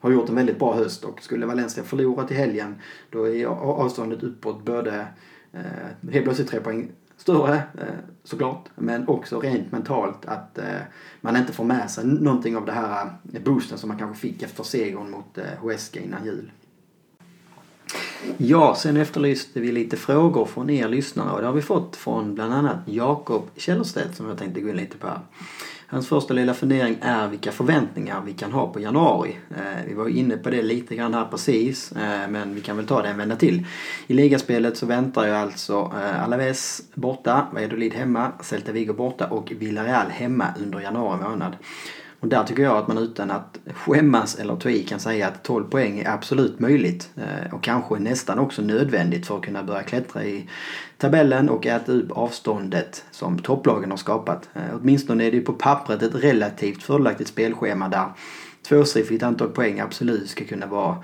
har 0.00 0.10
gjort 0.10 0.28
en 0.28 0.34
väldigt 0.34 0.58
bra 0.58 0.74
höst. 0.74 1.04
Och 1.04 1.22
skulle 1.22 1.46
Valencia 1.46 1.84
förlora 1.84 2.24
till 2.24 2.36
helgen 2.36 2.74
då 3.10 3.28
är 3.28 3.46
avståndet 3.46 4.22
uppåt 4.22 4.64
både 4.64 5.06
eh, 5.52 6.10
helt 6.12 6.24
plötsligt 6.24 6.48
tre 6.48 6.60
poäng 6.60 6.90
större 7.22 7.54
eh, 7.54 7.94
såklart 8.24 8.68
men 8.74 9.08
också 9.08 9.40
rent 9.40 9.72
mentalt 9.72 10.26
att 10.26 10.58
eh, 10.58 10.64
man 11.20 11.36
inte 11.36 11.52
får 11.52 11.64
med 11.64 11.90
sig 11.90 12.06
någonting 12.06 12.56
av 12.56 12.66
det 12.66 12.72
här 12.72 13.10
eh, 13.32 13.42
boosten 13.42 13.78
som 13.78 13.88
man 13.88 13.98
kanske 13.98 14.20
fick 14.20 14.42
efter 14.42 14.62
segern 14.62 15.10
mot 15.10 15.38
Huesca 15.60 16.00
innan 16.00 16.24
jul. 16.24 16.50
Ja, 18.36 18.74
sen 18.78 18.96
efterlyste 18.96 19.60
vi 19.60 19.72
lite 19.72 19.96
frågor 19.96 20.44
från 20.44 20.70
er 20.70 20.88
lyssnare 20.88 21.32
och 21.32 21.40
det 21.40 21.46
har 21.46 21.54
vi 21.54 21.62
fått 21.62 21.96
från 21.96 22.34
bland 22.34 22.54
annat 22.54 22.78
Jakob 22.86 23.50
Källerstedt 23.56 24.16
som 24.16 24.28
jag 24.28 24.38
tänkte 24.38 24.60
gå 24.60 24.68
in 24.68 24.76
lite 24.76 24.96
på 24.96 25.06
här. 25.06 25.20
Hans 25.92 26.08
första 26.08 26.34
lilla 26.34 26.54
fundering 26.54 26.98
är 27.00 27.28
vilka 27.28 27.52
förväntningar 27.52 28.22
vi 28.26 28.32
kan 28.32 28.52
ha 28.52 28.72
på 28.72 28.80
januari. 28.80 29.36
Eh, 29.50 29.86
vi 29.86 29.94
var 29.94 30.08
inne 30.08 30.36
på 30.36 30.50
det 30.50 30.62
lite 30.62 30.96
grann 30.96 31.14
här 31.14 31.24
precis, 31.30 31.92
eh, 31.92 32.28
men 32.28 32.54
vi 32.54 32.60
kan 32.60 32.76
väl 32.76 32.86
ta 32.86 33.02
det 33.02 33.08
en 33.08 33.16
vända 33.16 33.36
till. 33.36 33.66
I 34.06 34.14
ligaspelet 34.14 34.76
så 34.76 34.86
väntar 34.86 35.26
ju 35.26 35.32
alltså 35.32 35.92
eh, 35.94 36.24
Alaves 36.24 36.82
borta, 36.94 37.46
Valladolid 37.52 37.94
hemma, 37.94 38.32
Celta 38.40 38.72
Vigo 38.72 38.92
borta 38.92 39.26
och 39.26 39.52
Villarreal 39.58 40.10
hemma 40.10 40.46
under 40.62 40.80
januari 40.80 41.22
månad. 41.22 41.56
Och 42.22 42.28
där 42.28 42.44
tycker 42.44 42.62
jag 42.62 42.76
att 42.76 42.88
man 42.88 42.98
utan 42.98 43.30
att 43.30 43.58
skämmas 43.74 44.34
eller 44.34 44.56
ta 44.56 44.70
i 44.70 44.82
kan 44.82 45.00
säga 45.00 45.28
att 45.28 45.42
12 45.42 45.64
poäng 45.64 45.98
är 45.98 46.10
absolut 46.10 46.60
möjligt. 46.60 47.10
Eh, 47.16 47.54
och 47.54 47.62
kanske 47.62 47.98
nästan 47.98 48.38
också 48.38 48.62
nödvändigt 48.62 49.26
för 49.26 49.36
att 49.36 49.44
kunna 49.44 49.62
börja 49.62 49.82
klättra 49.82 50.24
i 50.24 50.48
tabellen 50.98 51.48
och 51.48 51.66
äta 51.66 51.92
upp 51.92 52.10
avståndet 52.10 53.04
som 53.10 53.38
topplagen 53.38 53.90
har 53.90 53.96
skapat. 53.96 54.48
Eh, 54.54 54.62
åtminstone 54.80 55.24
är 55.24 55.30
det 55.30 55.36
ju 55.36 55.42
på 55.42 55.52
pappret 55.52 56.02
ett 56.02 56.14
relativt 56.14 56.82
fördelaktigt 56.82 57.30
spelschema 57.30 57.88
där 57.88 58.06
tvåsiffrigt 58.68 59.22
antal 59.22 59.48
poäng 59.48 59.80
absolut 59.80 60.30
ska 60.30 60.44
kunna 60.44 60.66
vara 60.66 60.96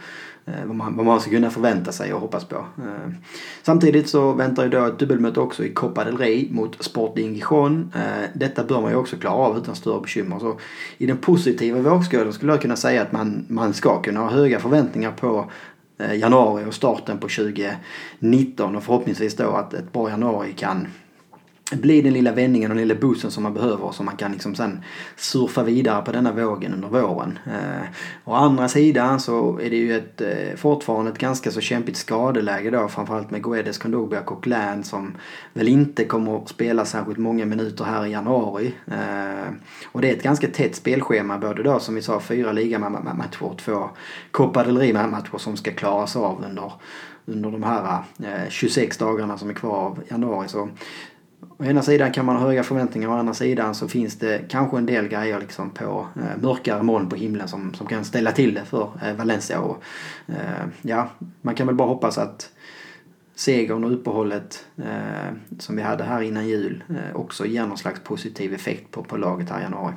Eh, 0.49 0.67
vad, 0.67 0.77
man, 0.77 0.97
vad 0.97 1.07
man 1.07 1.21
ska 1.21 1.31
kunna 1.31 1.51
förvänta 1.51 1.93
sig 1.93 2.15
och 2.15 2.21
hoppas 2.21 2.45
på. 2.45 2.57
Eh, 2.57 3.13
samtidigt 3.63 4.09
så 4.09 4.33
väntar 4.33 4.65
ju 4.65 4.71
då 4.71 4.85
ett 4.85 4.99
dubbelmöte 4.99 5.41
också 5.41 5.65
i 5.65 5.73
Copa 5.73 6.05
del 6.05 6.19
Rey 6.19 6.49
mot 6.51 6.83
Sporting 6.83 7.35
Gijon. 7.35 7.93
Eh, 7.95 8.29
detta 8.35 8.65
bör 8.65 8.81
man 8.81 8.91
ju 8.91 8.97
också 8.97 9.17
klara 9.17 9.35
av 9.35 9.59
utan 9.59 9.77
större 9.77 10.01
bekymmer. 10.01 10.39
Så 10.39 10.59
I 10.99 11.07
den 11.07 11.17
positiva 11.17 11.79
vågskålen 11.81 12.33
skulle 12.33 12.53
jag 12.53 12.63
kunna 12.63 12.77
säga 12.77 13.03
att 13.03 13.13
man, 13.13 13.47
man 13.49 13.75
ska 13.75 14.03
kunna 14.03 14.21
ha 14.21 14.31
höga 14.31 14.61
förväntningar 14.61 15.13
på 15.13 15.51
eh, 15.99 16.15
januari 16.15 16.65
och 16.69 16.75
starten 16.75 17.19
på 17.19 17.29
2019 17.29 18.77
och 18.77 18.83
förhoppningsvis 18.83 19.37
då 19.37 19.51
att 19.51 19.75
ett 19.75 19.93
bra 19.93 20.11
januari 20.11 20.53
kan 20.53 20.87
bli 21.73 22.03
den 22.03 22.13
lilla 22.13 22.33
vändningen 22.33 22.71
och 22.71 22.77
den 22.77 22.89
lilla 22.89 23.01
boosten 23.01 23.31
som 23.31 23.43
man 23.43 23.55
behöver 23.55 23.93
så 23.93 24.03
man 24.03 24.17
kan 24.17 24.33
liksom 24.33 24.55
sen 24.55 24.83
surfa 25.17 25.63
vidare 25.63 26.03
på 26.03 26.13
denna 26.13 26.33
vågen 26.33 26.75
under 26.75 26.89
våren. 26.89 27.39
Eh, 27.47 27.87
å 28.25 28.33
andra 28.33 28.69
sidan 28.69 29.21
så 29.21 29.59
är 29.59 29.71
det 29.71 29.77
ju 29.77 29.97
ett, 29.97 30.21
eh, 30.21 30.57
fortfarande 30.57 31.11
ett 31.11 31.19
ganska 31.19 31.51
så 31.51 31.61
kämpigt 31.61 31.97
skadeläge 31.97 32.71
då 32.71 32.89
framförallt 32.89 33.31
med 33.31 33.43
Guedes, 33.43 33.79
Kondogbia 33.79 34.21
och 34.21 34.27
Coquelin 34.27 34.85
som 34.85 35.17
väl 35.53 35.69
inte 35.69 36.05
kommer 36.05 36.37
att 36.37 36.49
spela 36.49 36.85
särskilt 36.85 37.19
många 37.19 37.47
minuter 37.47 37.85
här 37.85 38.07
i 38.07 38.11
januari. 38.11 38.75
Eh, 38.87 39.53
och 39.93 40.01
det 40.01 40.11
är 40.11 40.17
ett 40.17 40.23
ganska 40.23 40.49
tätt 40.49 40.77
spelschema 40.77 41.39
både 41.39 41.63
då 41.63 41.79
som 41.79 41.95
vi 41.95 42.03
sa 42.03 42.21
fyra 42.21 42.53
ligamatcher 42.53 43.43
och 43.43 43.59
två 43.59 43.89
Copa 44.31 44.65
del 44.65 44.79
Rey-matcher 44.79 45.39
som 45.39 45.57
ska 45.57 45.71
klaras 45.71 46.17
av 46.17 46.45
under 46.45 46.73
under 47.29 47.51
de 47.51 47.63
här 47.63 48.03
eh, 48.23 48.49
26 48.49 48.99
dagarna 48.99 49.39
som 49.39 49.51
är 49.51 49.55
kvar 49.55 49.77
av 49.77 50.03
januari. 50.09 50.49
Så 50.49 50.69
Å 51.41 51.65
ena 51.65 51.83
sidan 51.83 52.13
kan 52.13 52.27
man 52.27 52.37
ha 52.37 52.47
höga 52.47 52.63
förväntningar, 52.63 53.09
å 53.09 53.13
andra 53.13 53.35
sidan 53.35 53.75
så 53.75 53.89
finns 53.89 54.19
det 54.19 54.49
kanske 54.49 54.79
en 54.79 54.87
del 54.87 55.09
grejer 55.09 55.41
liksom 55.41 55.71
på 55.71 56.07
eh, 56.17 56.43
mörkare 56.43 56.83
moln 56.83 57.09
på 57.09 57.17
himlen 57.17 57.49
som, 57.49 57.75
som 57.75 57.87
kan 57.87 58.05
ställa 58.05 58.33
till 58.33 58.55
det 58.55 58.65
för 58.65 58.91
eh, 59.03 59.15
Valencia. 59.15 59.61
Och, 59.61 59.83
eh, 60.27 60.67
ja, 60.83 61.09
man 61.43 61.55
kan 61.55 61.67
väl 61.67 61.77
bara 61.77 61.89
hoppas 61.89 62.19
att 62.19 62.51
segern 63.35 63.85
och 63.85 63.93
uppehållet 63.93 64.67
eh, 64.77 65.35
som 65.59 65.77
vi 65.77 65.83
hade 65.83 66.05
här 66.05 66.23
innan 66.23 66.49
jul 66.49 66.85
eh, 66.89 67.17
också 67.17 67.47
ger 67.47 67.67
någon 67.67 67.79
slags 67.79 68.01
positiv 68.01 68.55
effekt 68.55 68.91
på, 68.91 69.03
på 69.03 69.17
laget 69.17 69.51
här 69.51 69.61
i 69.61 69.63
januari. 69.63 69.95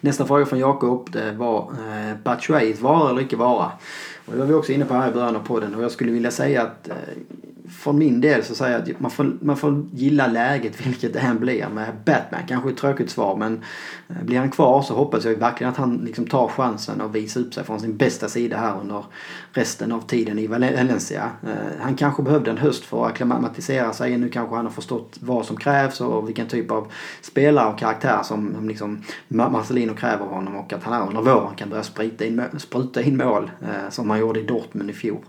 Nästa 0.00 0.26
fråga 0.26 0.46
från 0.46 0.58
Jakob 0.58 1.10
det 1.12 1.32
var 1.32 1.72
eh, 1.72 2.16
Batshuayis 2.24 2.80
vara 2.80 3.10
eller 3.10 3.20
icke 3.20 3.36
vara. 3.36 3.70
Och 4.26 4.32
det 4.32 4.38
var 4.38 4.46
vi 4.46 4.54
också 4.54 4.72
inne 4.72 4.84
på 4.84 4.94
här 4.94 5.10
i 5.10 5.14
början 5.14 5.36
av 5.36 5.46
podden 5.46 5.74
och 5.74 5.82
jag 5.82 5.90
skulle 5.90 6.12
vilja 6.12 6.30
säga 6.30 6.62
att 6.62 6.88
eh, 6.88 6.94
för 7.70 7.92
min 7.92 8.20
del 8.20 8.44
så 8.44 8.54
säger 8.54 8.78
jag 8.78 8.90
att 8.90 9.00
man 9.00 9.10
får, 9.10 9.36
man 9.40 9.56
får 9.56 9.86
gilla 9.92 10.26
läget 10.26 10.86
vilket 10.86 11.12
det 11.12 11.18
än 11.18 11.38
blir 11.38 11.68
med 11.68 11.94
Batman. 12.04 12.40
Kanske 12.48 12.70
ett 12.70 12.76
tråkigt 12.76 13.10
svar 13.10 13.36
men 13.36 13.64
eh, 14.08 14.22
blir 14.22 14.38
han 14.38 14.50
kvar 14.50 14.82
så 14.82 14.94
hoppas 14.94 15.24
jag 15.24 15.34
verkligen 15.34 15.72
att 15.72 15.78
han 15.78 15.96
liksom 15.96 16.26
tar 16.26 16.48
chansen 16.48 17.00
och 17.00 17.14
visar 17.14 17.40
upp 17.40 17.54
sig 17.54 17.64
från 17.64 17.80
sin 17.80 17.96
bästa 17.96 18.28
sida 18.28 18.56
här 18.56 18.80
under 18.80 19.04
resten 19.52 19.92
av 19.92 20.00
tiden 20.00 20.38
i 20.38 20.46
Valencia. 20.46 21.30
Eh, 21.42 21.80
han 21.80 21.96
kanske 21.96 22.22
behövde 22.22 22.50
en 22.50 22.58
höst 22.58 22.84
för 22.84 23.04
att 23.04 23.12
acklimatisera 23.12 23.92
sig. 23.92 24.18
Nu 24.18 24.28
kanske 24.28 24.56
han 24.56 24.64
har 24.64 24.72
förstått 24.72 25.18
vad 25.20 25.46
som 25.46 25.56
krävs 25.56 26.00
och 26.00 26.28
vilken 26.28 26.46
typ 26.46 26.70
av 26.70 26.92
spelare 27.20 27.72
och 27.72 27.78
karaktär 27.78 28.22
som 28.22 28.68
liksom 28.68 29.02
Marcelino 29.28 29.94
kräver 29.94 30.24
av 30.24 30.30
honom 30.30 30.56
och 30.56 30.72
att 30.72 30.84
han 30.84 30.94
här 30.94 31.06
under 31.06 31.22
våren 31.22 31.54
kan 31.56 31.70
börja 31.70 31.82
spruta 31.82 32.24
in, 32.24 32.42
spruta 32.58 33.02
in 33.02 33.16
mål 33.16 33.50
eh, 33.62 33.90
som 33.90 34.10
han 34.10 34.20
gjorde 34.20 34.40
i 34.40 34.42
Dortmund 34.42 34.90
i 34.90 34.92
fjol. 34.92 35.24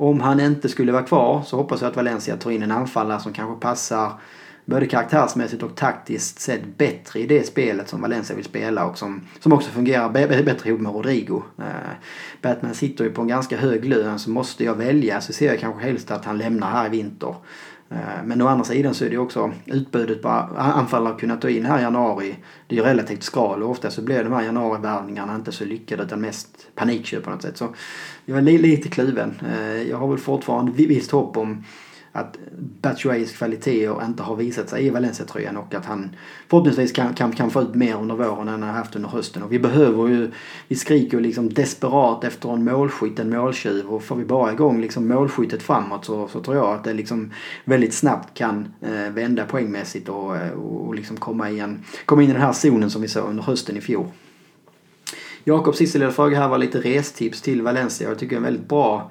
Om 0.00 0.20
han 0.20 0.40
inte 0.40 0.68
skulle 0.68 0.92
vara 0.92 1.02
kvar 1.02 1.42
så 1.42 1.56
hoppas 1.56 1.80
jag 1.80 1.88
att 1.88 1.96
Valencia 1.96 2.36
tar 2.36 2.50
in 2.50 2.62
en 2.62 2.70
anfallare 2.70 3.20
som 3.20 3.32
kanske 3.32 3.60
passar 3.60 4.12
både 4.64 4.86
karaktärsmässigt 4.86 5.62
och 5.62 5.74
taktiskt 5.74 6.40
sett 6.40 6.78
bättre 6.78 7.20
i 7.20 7.26
det 7.26 7.46
spelet 7.46 7.88
som 7.88 8.00
Valencia 8.00 8.36
vill 8.36 8.44
spela 8.44 8.86
och 8.86 8.98
som, 8.98 9.20
som 9.40 9.52
också 9.52 9.70
fungerar 9.70 10.08
bättre 10.42 10.68
ihop 10.68 10.80
med 10.80 10.92
Rodrigo. 10.92 11.42
Eh, 11.58 11.64
Batman 12.42 12.74
sitter 12.74 13.04
ju 13.04 13.10
på 13.10 13.22
en 13.22 13.28
ganska 13.28 13.56
hög 13.56 13.84
lön 13.84 14.18
så 14.18 14.30
måste 14.30 14.64
jag 14.64 14.74
välja 14.74 15.20
så 15.20 15.32
ser 15.32 15.46
jag 15.46 15.60
kanske 15.60 15.84
helst 15.84 16.10
att 16.10 16.24
han 16.24 16.38
lämnar 16.38 16.70
här 16.70 16.86
i 16.86 16.88
vinter. 16.88 17.34
Eh, 17.90 18.24
men 18.24 18.42
å 18.42 18.46
andra 18.46 18.64
sidan 18.64 18.94
så 18.94 19.04
är 19.04 19.10
det 19.10 19.18
också 19.18 19.52
utbudet 19.66 20.22
på 20.22 20.28
anfallare 20.28 21.14
att 21.14 21.20
kunna 21.20 21.36
ta 21.36 21.50
in 21.50 21.66
här 21.66 21.78
i 21.78 21.82
januari. 21.82 22.36
Det 22.66 22.74
är 22.74 22.80
ju 22.80 22.84
relativt 22.84 23.22
skal 23.22 23.62
och 23.62 23.70
ofta 23.70 23.90
så 23.90 24.02
blir 24.02 24.24
de 24.24 24.32
här 24.32 24.42
januarivärvningarna 24.42 25.34
inte 25.34 25.52
så 25.52 25.64
lyckade 25.64 26.02
utan 26.02 26.20
mest 26.20 26.68
panikköp 26.74 27.24
på 27.24 27.30
något 27.30 27.42
sätt. 27.42 27.56
Så 27.56 27.68
jag 28.24 28.38
är 28.38 28.42
lite 28.42 28.88
kluven. 28.88 29.34
Eh, 29.52 29.82
jag 29.82 29.96
har 29.96 30.08
väl 30.08 30.18
fortfarande 30.18 30.72
visst 30.72 31.10
hopp 31.10 31.36
om 31.36 31.64
att 32.18 32.38
Batshuayis 32.82 33.32
kvaliteter 33.32 34.04
inte 34.04 34.22
har 34.22 34.36
visat 34.36 34.68
sig 34.68 34.86
i 34.86 34.90
Valencia-tröjan 34.90 35.56
och 35.56 35.74
att 35.74 35.84
han 35.84 36.10
förhoppningsvis 36.48 36.92
kan, 36.92 37.14
kan, 37.14 37.32
kan 37.32 37.50
få 37.50 37.62
ut 37.62 37.74
mer 37.74 37.94
under 37.94 38.14
våren 38.14 38.40
än 38.40 38.48
han 38.48 38.62
har 38.62 38.70
haft 38.70 38.96
under 38.96 39.08
hösten. 39.08 39.42
Och 39.42 39.52
vi 39.52 39.58
behöver 39.58 40.08
ju, 40.08 40.30
vi 40.68 40.76
skriker 40.76 41.16
ju 41.16 41.22
liksom 41.22 41.52
desperat 41.52 42.24
efter 42.24 42.52
en 42.52 42.64
målskytt, 42.64 43.18
en 43.18 43.30
måltjuv 43.30 43.86
och 43.86 44.02
får 44.02 44.16
vi 44.16 44.24
bara 44.24 44.52
igång 44.52 44.80
liksom 44.80 45.08
målskyttet 45.08 45.62
framåt 45.62 46.04
så, 46.04 46.28
så 46.28 46.40
tror 46.40 46.56
jag 46.56 46.74
att 46.74 46.84
det 46.84 46.94
liksom 46.94 47.32
väldigt 47.64 47.94
snabbt 47.94 48.34
kan 48.34 48.68
eh, 48.80 49.12
vända 49.12 49.44
poängmässigt 49.44 50.08
och, 50.08 50.36
eh, 50.36 50.50
och, 50.50 50.86
och 50.86 50.94
liksom 50.94 51.16
komma, 51.16 51.50
igen, 51.50 51.84
komma 52.04 52.22
in 52.22 52.30
i 52.30 52.32
den 52.32 52.42
här 52.42 52.52
zonen 52.52 52.90
som 52.90 53.02
vi 53.02 53.08
såg 53.08 53.28
under 53.28 53.42
hösten 53.42 53.76
i 53.76 53.80
fjol. 53.80 54.06
Jakobs 55.44 55.78
sista 55.78 56.10
fråga 56.10 56.38
här 56.38 56.48
var 56.48 56.58
lite 56.58 56.80
restips 56.80 57.42
till 57.42 57.62
Valencia. 57.62 58.08
Jag 58.08 58.18
tycker 58.18 58.30
det 58.30 58.34
är 58.34 58.38
en 58.38 58.44
väldigt 58.44 58.68
bra 58.68 59.10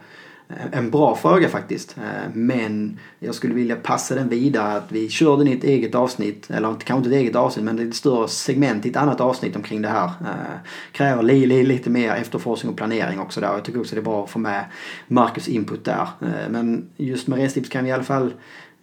en 0.72 0.92
bra 0.92 1.16
fråga 1.16 1.50
faktiskt. 1.50 1.98
Eh, 1.98 2.30
men 2.34 3.00
jag 3.20 3.36
skulle 3.36 3.54
vilja 3.54 3.76
passa 3.76 4.16
den 4.16 4.30
vidare 4.30 4.78
att 4.78 4.92
vi 4.92 5.10
kör 5.10 5.38
den 5.38 5.48
i 5.48 5.54
ett 5.54 5.64
eget 5.64 5.96
avsnitt, 5.96 6.50
eller 6.50 6.68
kanske 6.68 6.96
inte 6.96 7.10
ett 7.10 7.16
eget 7.16 7.36
avsnitt 7.36 7.66
men 7.66 7.90
ett 7.90 7.96
större 7.96 8.28
segment 8.28 8.86
i 8.86 8.90
ett 8.90 8.96
annat 8.96 9.22
avsnitt 9.22 9.56
omkring 9.56 9.82
det 9.82 9.90
här. 9.90 10.06
Eh, 10.06 10.70
kräver 10.92 11.24
lite 11.24 11.90
mer 11.90 12.12
efterforskning 12.12 12.72
och 12.72 12.78
planering 12.78 13.20
också 13.20 13.42
där. 13.42 13.54
Jag 13.54 13.64
tycker 13.64 13.80
också 13.80 13.96
det 13.96 14.02
är 14.02 14.04
bra 14.04 14.24
att 14.24 14.30
få 14.30 14.40
med 14.40 14.66
Marcus 15.08 15.48
input 15.48 15.86
där. 15.86 16.08
Eh, 16.22 16.50
men 16.50 16.90
just 16.98 17.28
med 17.28 17.40
restips 17.40 17.70
kan 17.70 17.84
vi 17.84 17.90
i 17.90 17.94
alla 17.94 18.04
fall 18.04 18.34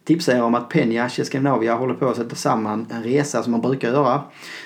tipsar 0.05 0.35
er 0.35 0.43
om 0.43 0.55
att 0.55 0.69
Penja 0.69 1.09
Skandinavia 1.09 1.75
håller 1.75 1.95
på 1.95 2.09
att 2.09 2.17
sätta 2.17 2.37
samman 2.37 2.87
en 2.91 3.03
resa 3.03 3.43
som 3.43 3.53
man 3.53 3.61
brukar 3.61 3.89
göra 3.89 4.23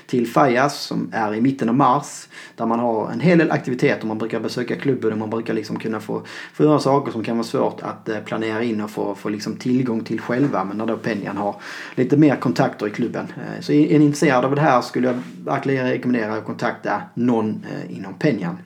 till 0.07 0.27
Fajas 0.27 0.81
som 0.81 1.11
är 1.13 1.35
i 1.35 1.41
mitten 1.41 1.69
av 1.69 1.75
mars. 1.75 2.29
Där 2.57 2.67
man 2.67 2.81
har 2.81 3.11
en 3.11 3.21
hel 3.21 3.39
del 3.39 3.51
aktiviteter. 3.51 4.07
Man 4.07 4.19
brukar 4.19 4.41
besöka 4.41 4.77
klubben 4.77 5.13
och 5.13 5.19
man 5.19 5.31
brukar 5.31 5.55
liksom 5.55 5.79
kunna 5.79 6.01
få, 6.01 6.23
få 6.53 6.65
göra 6.65 6.79
saker 6.79 7.13
som 7.13 7.25
kan 7.25 7.37
vara 7.37 7.47
svårt 7.47 7.83
att 7.83 8.09
eh, 8.09 8.19
planera 8.19 8.63
in 8.63 8.81
och 8.81 8.91
få, 8.91 9.15
få 9.15 9.29
liksom 9.29 9.57
tillgång 9.57 10.05
till 10.05 10.21
själva. 10.21 10.65
Men 10.65 10.77
när 10.77 10.87
då 10.87 10.97
Penjan 10.97 11.37
har 11.37 11.57
lite 11.95 12.17
mer 12.17 12.37
kontakter 12.37 12.87
i 12.87 12.91
klubben. 12.91 13.27
Eh, 13.37 13.61
så 13.61 13.73
är 13.73 13.99
ni 13.99 14.05
intresserade 14.05 14.47
av 14.47 14.55
det 14.55 14.61
här 14.61 14.81
skulle 14.81 15.07
jag 15.07 15.19
verkligen 15.45 15.89
rekommendera 15.89 16.35
att 16.35 16.45
kontakta 16.45 17.03
någon 17.15 17.67
eh, 17.73 17.97
inom 17.97 18.15
Penjan. 18.15 18.59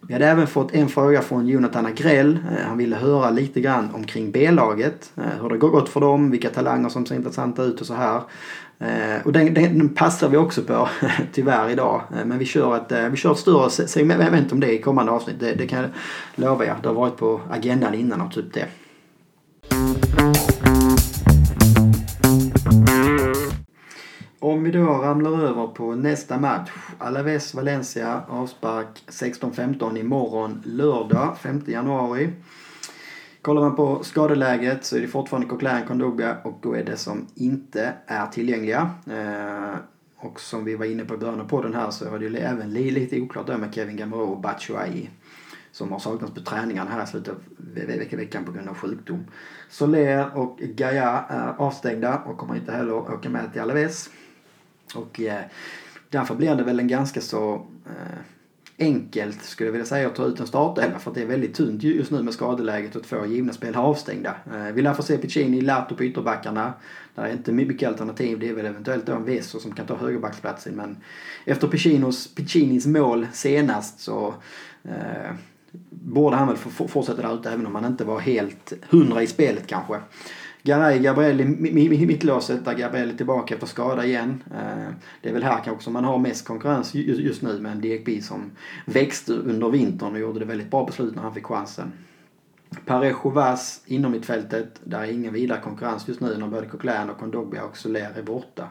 Vi 0.00 0.12
hade 0.12 0.26
även 0.26 0.46
fått 0.46 0.74
en 0.74 0.88
fråga 0.88 1.22
från 1.22 1.48
Jonathan 1.48 1.86
Agrell. 1.86 2.38
Eh, 2.50 2.66
han 2.66 2.78
ville 2.78 2.96
höra 2.96 3.30
lite 3.30 3.60
grann 3.60 3.94
omkring 3.94 4.30
B-laget. 4.30 5.12
Eh, 5.16 5.42
hur 5.42 5.48
det 5.48 5.58
gått 5.58 5.88
för 5.88 6.00
dem, 6.00 6.30
vilka 6.30 6.50
talanger 6.50 6.88
som 6.88 7.06
ser 7.06 7.14
intressanta 7.14 7.62
ut 7.62 7.80
och 7.80 7.86
så 7.86 7.94
här. 7.94 8.20
Eh, 8.78 9.22
och 9.24 9.32
den, 9.32 9.54
den 9.54 9.88
passar 9.88 10.28
vi 10.28 10.36
också 10.36 10.62
på 10.62 10.88
tyvärr 11.32 11.70
idag. 11.70 12.02
Men 12.10 12.38
vi 12.38 12.44
kör 12.44 12.76
ett, 12.76 13.12
vi 13.12 13.16
kör 13.16 13.32
ett 13.32 13.38
större 13.38 13.70
segment 13.70 14.52
om 14.52 14.60
det 14.60 14.72
i 14.72 14.82
kommande 14.82 15.12
avsnitt. 15.12 15.40
Det, 15.40 15.54
det 15.54 15.66
kan 15.66 15.80
jag 15.80 15.90
lova 16.34 16.64
er. 16.64 16.74
Det 16.82 16.88
har 16.88 16.94
varit 16.94 17.16
på 17.16 17.40
agendan 17.50 17.94
innan 17.94 18.20
och 18.20 18.32
typ 18.32 18.54
det. 18.54 18.66
Om 24.46 24.64
vi 24.64 24.70
då 24.70 24.84
ramlar 24.84 25.42
över 25.42 25.66
på 25.66 25.94
nästa 25.94 26.40
match. 26.40 26.70
Alaves 26.98 27.54
Valencia 27.54 28.22
avspark 28.28 29.04
16-15 29.08 29.98
imorgon 29.98 30.62
lördag 30.64 31.38
5 31.38 31.62
januari. 31.66 32.32
Kollar 33.42 33.62
man 33.62 33.76
på 33.76 34.04
skadeläget 34.04 34.84
så 34.84 34.96
är 34.96 35.00
det 35.00 35.08
fortfarande 35.08 35.48
Coquelin, 35.48 35.86
Kondogbia 35.86 36.36
och 36.44 36.62
Guede 36.62 36.96
som 36.96 37.26
inte 37.34 37.92
är 38.06 38.26
tillgängliga. 38.26 38.90
Eh, 39.06 39.78
och 40.16 40.40
som 40.40 40.64
vi 40.64 40.74
var 40.74 40.86
inne 40.86 41.04
på 41.04 41.14
i 41.14 41.18
början 41.18 41.40
av 41.40 41.48
podden 41.48 41.74
här 41.74 41.90
så 41.90 42.10
var 42.10 42.18
det 42.18 42.26
ju 42.26 42.36
även 42.36 42.72
lite 42.72 43.20
oklart 43.20 43.46
där 43.46 43.58
med 43.58 43.74
Kevin 43.74 43.96
Gamero 43.96 44.22
och 44.22 44.40
Batshuayi 44.40 45.10
som 45.72 45.92
har 45.92 45.98
saknats 45.98 46.34
på 46.34 46.40
träningarna 46.40 46.90
här 46.90 47.04
i 47.04 47.06
slutet 47.06 47.34
av 47.34 48.18
veckan 48.18 48.44
på 48.44 48.52
grund 48.52 48.68
av 48.68 48.74
sjukdom. 48.74 49.24
Soler 49.68 50.36
och 50.36 50.58
Gaia 50.58 51.24
är 51.28 51.54
avstängda 51.58 52.18
och 52.26 52.38
kommer 52.38 52.56
inte 52.56 52.72
heller 52.72 52.92
åka 52.92 53.28
med 53.28 53.52
till 53.52 53.62
Alaves. 53.62 54.10
Och 54.96 55.20
eh, 55.20 55.42
därför 56.10 56.34
blir 56.34 56.54
det 56.54 56.64
väl 56.64 56.80
en 56.80 56.88
ganska 56.88 57.20
så 57.20 57.66
eh, 57.86 58.18
enkelt 58.78 59.42
skulle 59.42 59.66
jag 59.66 59.72
vilja 59.72 59.86
säga 59.86 60.06
att 60.06 60.14
ta 60.14 60.24
ut 60.24 60.40
en 60.40 60.46
startelva 60.46 60.98
för 60.98 61.10
att 61.10 61.14
det 61.14 61.22
är 61.22 61.26
väldigt 61.26 61.54
tunt 61.54 61.82
just 61.82 62.10
nu 62.10 62.22
med 62.22 62.34
skadeläget 62.34 62.96
och 62.96 63.04
två 63.04 63.26
givna 63.26 63.52
spel 63.52 63.74
avstängda. 63.74 64.34
Eh, 64.46 64.72
vi 64.74 64.82
lär 64.82 64.94
få 64.94 65.02
se 65.02 65.18
Piccini, 65.18 65.60
Lato 65.60 65.94
på 65.94 66.04
ytterbackarna. 66.04 66.72
Där 67.14 67.24
är 67.24 67.32
inte 67.32 67.52
mycket 67.52 67.88
alternativ. 67.88 68.38
Det 68.38 68.48
är 68.48 68.54
väl 68.54 68.66
eventuellt 68.66 69.06
då 69.06 69.12
en 69.12 69.24
Veso 69.24 69.60
som 69.60 69.72
kan 69.72 69.86
ta 69.86 69.96
högerbacksplatsen 69.96 70.74
men 70.74 70.96
efter 71.44 71.68
Piccinos, 71.68 72.34
Piccinis 72.34 72.86
mål 72.86 73.26
senast 73.32 74.00
så 74.00 74.34
eh, 74.84 75.34
borde 75.90 76.36
han 76.36 76.48
väl 76.48 76.56
få 76.56 76.88
fortsätta 76.88 77.22
där 77.22 77.34
ute 77.34 77.50
även 77.50 77.66
om 77.66 77.74
han 77.74 77.84
inte 77.84 78.04
var 78.04 78.20
helt 78.20 78.72
hundra 78.90 79.22
i 79.22 79.26
spelet 79.26 79.66
kanske. 79.66 80.00
Garay 80.66 80.98
Gabriel 80.98 81.40
i 81.40 82.06
mittlåset 82.06 82.64
där 82.64 82.74
Gabriel 82.74 83.10
är 83.10 83.14
tillbaka 83.14 83.54
efter 83.54 83.66
skada 83.66 84.04
igen. 84.04 84.42
Eh, 84.54 84.92
det 85.22 85.28
är 85.28 85.32
väl 85.32 85.42
här 85.42 85.64
kanske 85.64 85.84
som 85.84 85.92
man 85.92 86.04
har 86.04 86.18
mest 86.18 86.46
konkurrens 86.46 86.94
just 86.94 87.42
nu 87.42 87.60
med 87.60 87.72
en 87.72 87.80
DXB 87.80 88.24
som 88.24 88.50
växte 88.84 89.32
under 89.32 89.68
vintern 89.68 90.12
och 90.12 90.18
gjorde 90.18 90.38
det 90.38 90.44
väldigt 90.44 90.70
bra 90.70 90.86
beslut 90.86 91.14
när 91.14 91.22
han 91.22 91.34
fick 91.34 91.46
chansen. 91.46 91.92
Parejo 92.86 93.30
Vaz 93.30 93.82
inom 93.86 94.12
mittfältet, 94.12 94.80
där 94.84 95.00
är 95.00 95.12
ingen 95.12 95.32
vidare 95.32 95.60
konkurrens 95.60 96.08
just 96.08 96.20
nu 96.20 96.36
när 96.38 96.48
både 96.48 96.66
Coquelin 96.66 97.10
och 97.10 97.18
Kondogbia 97.18 97.64
och 97.64 97.76
Soler 97.76 98.12
är 98.16 98.22
borta. 98.22 98.68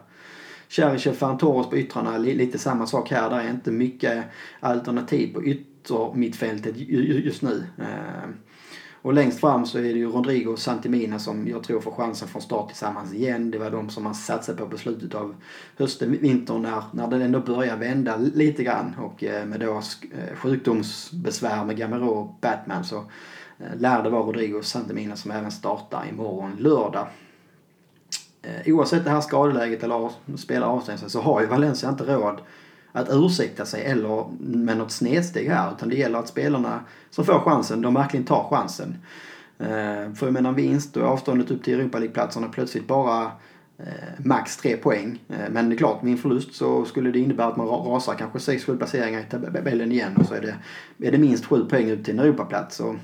Cheryshev 0.70 1.14
Fantoros 1.14 1.70
på 1.70 1.78
yttrarna, 1.78 2.18
lite 2.18 2.58
samma 2.58 2.88
sak 2.88 3.12
här. 3.12 3.30
Där 3.30 3.40
är 3.40 3.50
inte 3.50 3.72
mycket 3.72 4.26
alternativ 4.60 5.34
på 5.34 5.44
yttermittfältet 5.44 6.78
just 6.78 7.42
nu. 7.42 7.64
Eh, 7.78 8.30
och 9.06 9.13
längst 9.13 9.39
fram 9.39 9.65
så 9.65 9.78
är 9.78 9.82
det 9.82 9.89
ju 9.89 10.12
Rodrigo 10.12 10.52
och 10.52 10.60
Santimina 10.60 11.20
som 11.20 11.48
jag 11.48 11.63
tror 11.63 11.82
får 11.82 11.91
chansen 11.91 12.28
från 12.28 12.41
start 12.41 12.68
tillsammans 12.68 13.13
igen. 13.13 13.52
Det 13.52 13.58
var 13.58 13.72
de 13.72 13.89
som 13.89 14.04
man 14.04 14.15
satsade 14.15 14.58
på 14.58 14.70
på 14.70 14.78
slutet 14.78 15.15
av 15.15 15.36
hösten, 15.78 16.18
vintern 16.22 16.62
när, 16.62 16.84
när 16.94 17.08
den 17.08 17.22
ändå 17.22 17.39
börjar 17.39 17.78
vända 17.78 18.18
lite 18.18 18.63
grann. 18.63 18.96
Och 19.00 19.24
eh, 19.24 19.46
med 19.46 19.60
då 19.60 19.74
eh, 19.78 20.36
sjukdomsbesvär 20.36 21.65
med 21.65 21.78
Gamero 21.78 22.08
och 22.08 22.36
Batman 22.41 22.84
så 22.84 22.98
eh, 23.58 23.78
lär 23.78 24.04
det 24.04 24.10
vara 24.10 24.24
Rodrigo 24.24 24.58
och 24.58 24.65
Santimina 24.65 25.15
som 25.15 25.32
även 25.32 25.52
startar 25.52 26.06
imorgon 26.10 26.56
lördag. 26.60 27.08
Oavsett 28.65 29.04
det 29.04 29.10
här 29.10 29.22
skadeläget 29.22 29.84
eller 29.84 30.12
spelar 30.38 30.68
avstängning 30.68 31.10
så 31.10 31.22
har 31.22 31.41
ju 31.41 31.48
Valencia 31.48 31.89
inte 31.89 32.15
råd 32.15 32.41
att 32.96 33.08
ursäkta 33.12 33.66
sig 33.66 33.86
eller 33.86 34.26
med 34.40 34.78
något 34.78 34.92
snedsteg 34.92 35.50
här. 35.50 35.72
Utan 35.72 35.90
det 35.90 35.96
gäller 35.96 36.20
att 36.20 36.28
spelarna 36.28 36.80
som 37.10 37.26
får 37.26 37.40
chansen, 37.40 37.82
de 37.82 37.94
verkligen 37.94 38.26
tar 38.26 38.48
chansen. 38.50 38.98
Eh, 39.60 40.14
för 40.14 40.26
jag 40.26 40.34
menar 40.34 40.52
vinst 40.52 40.98
och 40.98 41.04
avståndet 41.04 41.52
upp 41.52 41.64
till 41.64 41.80
Europa 41.80 42.00
League-platserna 42.00 42.48
plötsligt 42.48 42.88
bara 42.88 43.32
eh, 43.78 44.26
max 44.26 44.58
tre 44.58 44.78
poäng. 44.78 45.20
Eh, 45.30 45.52
men 45.52 45.70
det 45.70 45.76
är 45.76 45.78
klart, 45.78 46.02
med 46.02 46.12
en 46.12 46.18
förlust 46.18 46.56
så 46.56 46.86
skulle 46.86 47.12
det 47.12 47.20
innebära 47.20 47.48
att 47.48 47.58
man 47.58 47.68
rasar 47.68 48.14
kanske 48.14 48.52
6-7 48.52 48.78
placeringar 48.78 49.20
i 49.20 49.24
tabellen 49.24 49.92
igen 49.92 50.18
och 50.18 50.26
så 50.26 50.34
är 50.34 50.42
det, 50.42 50.56
är 51.08 51.12
det 51.12 51.18
minst 51.18 51.46
7 51.46 51.66
poäng 51.66 51.92
upp 51.92 52.06
till 52.06 52.14
en 52.14 52.20
Europaplats. 52.20 52.76
Så 52.76 52.96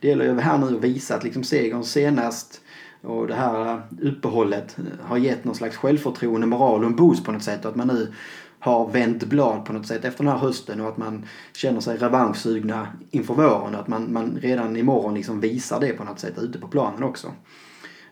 det 0.00 0.08
gäller 0.08 0.24
ju 0.24 0.40
här 0.40 0.58
nu 0.58 0.76
att 0.76 0.84
visa 0.84 1.16
att 1.16 1.24
liksom 1.24 1.44
segern 1.44 1.84
senast 1.84 2.60
och 3.02 3.26
det 3.26 3.34
här 3.34 3.82
uppehållet 4.02 4.76
har 5.02 5.16
gett 5.16 5.44
någon 5.44 5.54
slags 5.54 5.76
självförtroende, 5.76 6.46
moral 6.46 6.80
och 6.80 6.86
en 6.86 6.96
boost 6.96 7.24
på 7.24 7.32
något 7.32 7.42
sätt. 7.42 7.64
Och 7.64 7.70
att 7.70 7.76
man 7.76 7.86
nu 7.86 8.12
har 8.60 8.88
vänt 8.88 9.24
blad 9.24 9.64
på 9.64 9.72
något 9.72 9.86
sätt 9.86 10.04
efter 10.04 10.24
den 10.24 10.32
här 10.32 10.38
hösten 10.38 10.80
och 10.80 10.88
att 10.88 10.96
man 10.96 11.24
känner 11.52 11.80
sig 11.80 11.96
revanschsugna 11.96 12.88
inför 13.10 13.34
våren. 13.34 13.74
Att 13.74 13.88
man, 13.88 14.12
man 14.12 14.38
redan 14.42 14.76
imorgon 14.76 15.14
liksom 15.14 15.40
visar 15.40 15.80
det 15.80 15.92
på 15.92 16.04
något 16.04 16.18
sätt 16.18 16.38
ute 16.38 16.58
på 16.58 16.68
planen 16.68 17.02
också. 17.02 17.32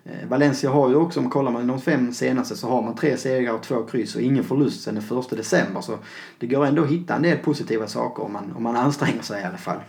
Eh, 0.05 0.29
Valencia 0.29 0.71
har 0.71 0.89
ju 0.89 0.95
också, 0.95 1.21
om 1.21 1.31
kollar 1.31 1.51
man 1.51 1.67
de 1.67 1.81
fem 1.81 2.13
senaste 2.13 2.57
så 2.57 2.69
har 2.69 2.83
man 2.83 2.95
tre 2.95 3.17
segrar 3.17 3.53
och 3.53 3.63
två 3.63 3.83
kryss 3.83 4.15
och 4.15 4.21
ingen 4.21 4.45
förlust 4.45 4.83
sedan 4.83 4.95
den 4.95 5.03
första 5.03 5.37
december. 5.37 5.81
Så 5.81 5.99
det 6.39 6.47
går 6.47 6.67
ändå 6.67 6.83
att 6.83 6.91
hitta 6.91 7.15
en 7.15 7.23
del 7.23 7.39
positiva 7.39 7.87
saker 7.87 8.23
om 8.23 8.33
man, 8.33 8.53
om 8.57 8.63
man 8.63 8.77
anstränger 8.77 9.23
sig 9.23 9.43
i 9.43 9.45
alla 9.45 9.59
fall. 9.59 9.81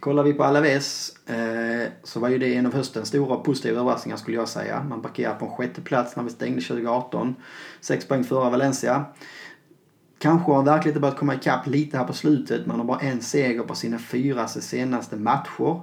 Kollar 0.00 0.22
vi 0.22 0.32
på 0.32 0.44
Alaves 0.44 1.16
eh, 1.26 1.88
så 2.02 2.20
var 2.20 2.28
ju 2.28 2.38
det 2.38 2.54
en 2.54 2.66
av 2.66 2.74
höstens 2.74 3.08
stora 3.08 3.36
positiva 3.36 3.80
överraskningar 3.80 4.16
skulle 4.16 4.36
jag 4.36 4.48
säga. 4.48 4.82
Man 4.88 5.02
parkerar 5.02 5.34
på 5.34 5.44
en 5.44 5.50
sjätte 5.50 5.80
plats 5.80 6.16
när 6.16 6.22
vi 6.22 6.30
stängde 6.30 6.60
2018. 6.60 7.34
Sex 7.80 8.04
poäng 8.04 8.24
före 8.24 8.50
Valencia. 8.50 9.04
Kanske 10.18 10.52
har 10.52 10.62
verkligen 10.62 11.00
börjat 11.00 11.18
komma 11.18 11.34
ikapp 11.34 11.66
lite 11.66 11.98
här 11.98 12.04
på 12.04 12.12
slutet. 12.12 12.66
Man 12.66 12.78
har 12.78 12.86
bara 12.86 12.98
en 12.98 13.20
seger 13.20 13.62
på 13.62 13.74
sina 13.74 13.98
fyra 13.98 14.48
senaste 14.48 15.16
matcher. 15.16 15.80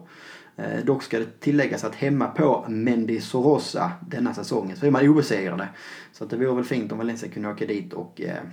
Eh, 0.56 0.86
dock 0.86 1.04
ska 1.04 1.20
det 1.20 1.40
tilläggas 1.40 1.84
att 1.84 1.96
hemma 1.96 2.28
på 2.28 2.66
Mendy 2.68 3.22
Sorosa 3.22 3.92
denna 4.08 4.34
säsongen 4.34 4.78
så 4.78 4.86
är 4.86 4.92
man 4.92 5.08
obesegrade. 5.08 5.68
Så 6.12 6.24
att 6.24 6.30
det 6.30 6.38
vore 6.38 6.56
väl 6.56 6.64
fint 6.64 6.92
om 6.92 6.98
Valencia 6.98 7.30
kunde 7.30 7.50
åka 7.50 7.66
dit 7.66 7.94
och 7.94 8.22
eh, 8.22 8.44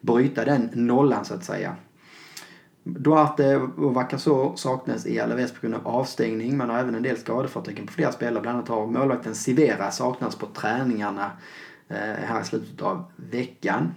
bryta 0.00 0.44
den 0.44 0.70
nollan 0.72 1.24
så 1.24 1.34
att 1.34 1.44
säga. 1.44 1.76
Duarte 2.84 3.56
och 3.56 3.94
Vakasor 3.94 4.56
saknas 4.56 5.06
i 5.06 5.20
Alaves 5.20 5.52
på 5.52 5.60
grund 5.60 5.74
av 5.74 5.88
avstängning. 5.88 6.56
Man 6.56 6.70
har 6.70 6.78
även 6.78 6.94
en 6.94 7.02
del 7.02 7.16
skadeförtecken 7.16 7.86
på 7.86 7.92
flera 7.92 8.12
spelare. 8.12 8.42
Bland 8.42 8.56
annat 8.58 8.68
har 8.68 8.86
målvakten 8.86 9.34
Sivera 9.34 9.90
saknats 9.90 10.36
på 10.36 10.46
träningarna 10.46 11.30
eh, 11.88 11.96
här 11.96 12.40
i 12.40 12.44
slutet 12.44 12.82
av 12.82 13.04
veckan. 13.16 13.94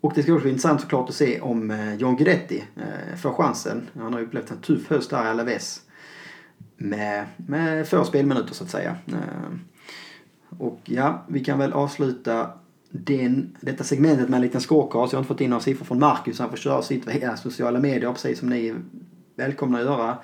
Och 0.00 0.12
det 0.14 0.22
ska 0.22 0.32
också 0.32 0.42
bli 0.42 0.50
intressant 0.50 0.80
såklart 0.80 1.08
att 1.08 1.14
se 1.14 1.40
om 1.40 1.70
eh, 1.70 1.94
John 1.94 2.16
Guidetti 2.16 2.64
eh, 2.76 3.16
får 3.16 3.32
chansen. 3.32 3.88
Han 3.94 4.12
har 4.12 4.20
ju 4.20 4.26
upplevt 4.26 4.50
en 4.50 4.60
tuff 4.60 4.90
höst 4.90 5.12
här 5.12 5.24
i 5.24 5.28
Alaves. 5.28 5.82
Med, 6.76 7.26
med 7.36 7.88
få 7.88 8.04
spelminuter 8.04 8.54
så 8.54 8.64
att 8.64 8.70
säga. 8.70 8.96
Och 10.58 10.80
ja, 10.84 11.24
vi 11.28 11.44
kan 11.44 11.58
väl 11.58 11.72
avsluta 11.72 12.50
den, 12.92 13.56
detta 13.60 13.84
segmentet 13.84 14.28
med 14.28 14.36
en 14.36 14.42
liten 14.42 14.60
scorecard. 14.60 15.08
Så 15.08 15.14
jag 15.14 15.18
har 15.18 15.22
inte 15.22 15.28
fått 15.28 15.40
in 15.40 15.50
några 15.50 15.62
siffror 15.62 15.84
från 15.84 15.98
Marcus. 15.98 16.38
Han 16.38 16.50
får 16.50 16.56
köra 16.56 16.82
sitt 16.82 17.06
via 17.06 17.36
sociala 17.36 17.78
medier 17.78 18.12
precis 18.12 18.38
som 18.38 18.48
ni 18.48 18.66
är 18.68 18.76
välkomna 19.36 19.78
att 19.78 19.84
göra. 19.84 20.18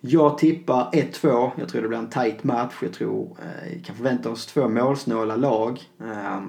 Jag 0.00 0.38
tippar 0.38 0.90
1-2. 0.92 1.50
Jag 1.56 1.68
tror 1.68 1.82
det 1.82 1.88
blir 1.88 1.98
en 1.98 2.10
tight 2.10 2.44
match. 2.44 2.74
Jag 2.82 2.92
tror 2.92 3.36
eh, 3.40 3.72
vi 3.74 3.80
kan 3.80 3.96
förvänta 3.96 4.30
oss 4.30 4.46
två 4.46 4.68
målsnåla 4.68 5.36
lag. 5.36 5.80
Eh, 6.00 6.40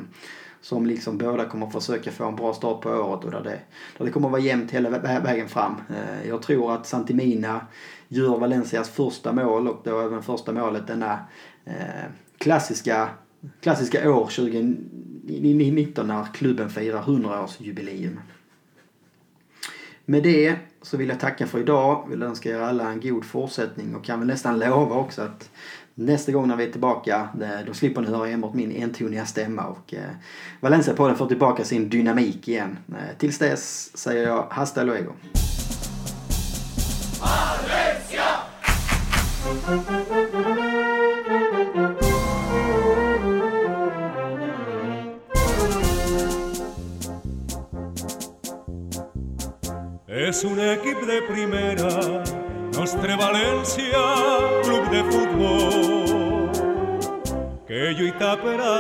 som 0.62 0.86
liksom 0.86 1.18
båda 1.18 1.46
kommer 1.46 1.68
försöka 1.68 2.12
få 2.12 2.26
en 2.26 2.36
bra 2.36 2.54
start 2.54 2.82
på 2.82 2.90
året 2.90 3.26
och 3.26 3.32
där 3.32 3.44
det, 3.44 3.60
där 3.98 4.06
det 4.06 4.12
kommer 4.12 4.30
vara 4.30 4.42
jämnt 4.42 4.72
hela 4.72 4.90
vägen 5.00 5.50
fram. 5.50 5.76
Eh, 5.90 6.30
jag 6.30 6.42
tror 6.42 6.74
att 6.74 6.88
Santimina 6.88 7.62
gör 8.08 8.38
Valencias 8.38 8.90
första 8.90 9.32
mål 9.32 9.68
och 9.68 9.82
då 9.84 10.00
även 10.00 10.24
första 10.24 10.52
målet 10.52 10.88
denna 10.88 11.20
eh, 11.66 12.12
klassiska, 12.38 13.10
klassiska 13.62 14.12
år 14.12 14.28
20 14.30 14.76
19 15.30 16.08
när 16.08 16.26
klubben 16.34 16.70
firar 16.70 17.02
100-årsjubileum. 17.02 18.18
Med 20.06 20.24
det 20.24 20.56
så 20.82 20.98
vill 20.98 21.10
jag 21.10 21.20
tacka 21.20 21.48
för 21.48 21.60
idag. 21.60 22.06
Vill 22.10 22.24
önska 22.24 22.50
er 22.50 22.60
alla 22.60 22.92
en 22.92 23.02
god 23.02 23.26
fortsättning 23.26 23.96
och 23.96 24.06
kan 24.06 24.20
väl 24.20 24.28
nästan 24.28 24.60
lova 24.60 24.96
också 24.96 25.22
att 25.22 25.50
nästa 25.96 26.32
gång 26.32 26.48
när 26.48 26.56
vi 26.56 26.64
är 26.64 26.72
tillbaka 26.72 27.30
då 27.68 27.74
slipper 27.74 28.02
ni 28.02 28.08
höra 28.08 28.30
enbart 28.30 28.54
min 28.54 28.84
entoniga 28.84 29.26
stämma 29.26 29.64
och 29.64 29.94
eh, 29.94 30.10
Valencia-podden 30.60 31.16
får 31.16 31.28
tillbaka 31.28 31.64
sin 31.64 31.90
dynamik 31.90 32.48
igen. 32.48 32.78
Eh, 32.90 33.18
tills 33.18 33.38
dess 33.38 33.98
säger 33.98 34.28
jag 34.28 34.48
hasta 34.50 34.84
luego. 34.84 35.12
Valencia! 37.22 38.26
Es 50.30 50.44
un 50.44 50.60
equip 50.60 51.00
de 51.08 51.24
primera, 51.24 51.90
Nostre 52.76 53.16
València, 53.18 54.02
club 54.62 54.84
de 54.92 55.00
futbol, 55.08 56.52
que 57.66 57.80
lluita 57.98 58.36
per 58.38 58.60
a 58.62 58.76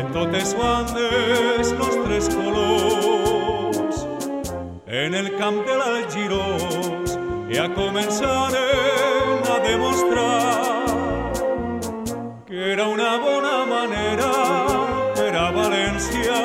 en 0.00 0.10
totes 0.12 0.56
bandes 0.58 1.70
nostres 1.78 2.28
colors. 2.34 4.02
En 4.88 5.14
el 5.14 5.30
camp 5.38 5.62
de 5.68 5.76
l'Algirós 5.78 7.14
ja 7.54 7.68
començaren 7.78 9.46
a 9.54 9.60
demostrar 9.68 10.82
que 12.48 12.72
era 12.72 12.88
una 12.88 13.12
bona 13.22 13.54
manera 13.70 14.32
per 15.14 15.30
a 15.30 15.46
València 15.60 16.42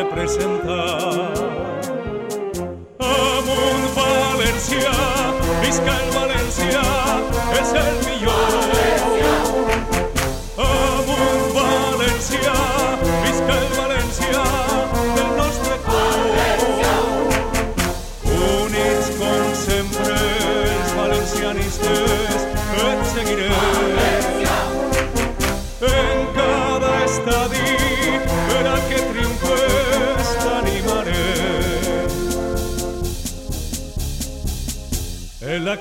representar 0.00 1.71
Valencia, 3.94 4.90
visca 5.60 6.04
el 6.04 6.10
Valencia, 6.14 6.82
es 7.60 7.72
el 7.72 8.01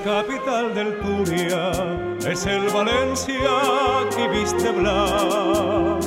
capital 0.04 0.74
del 0.74 1.00
Turia 1.00 1.72
es 2.28 2.46
el 2.46 2.70
Valencia 2.70 3.52
que 4.16 4.28
viste 4.28 4.72
blanco 4.72 6.00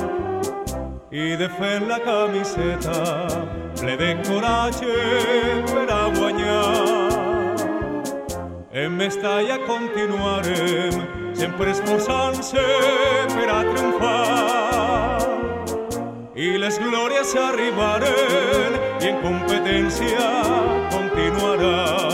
y 1.11 1.35
de 1.35 1.49
fe 1.49 1.75
en 1.75 1.87
la 1.87 1.99
camiseta 1.99 3.27
le 3.83 3.97
den 3.97 4.21
coraje 4.23 5.63
para 5.73 6.05
guañar. 6.17 7.55
En 8.71 8.97
Mestalla 8.97 9.57
continuarem 9.65 11.33
sempre 11.33 11.71
esforçant-se 11.71 12.65
per 13.33 13.49
a 13.49 13.61
triomfar. 13.71 15.19
I 16.35 16.57
les 16.59 16.79
glòries 16.79 17.35
arribaren 17.39 18.75
en 18.99 19.21
competència 19.23 20.27
continuarà. 20.91 22.04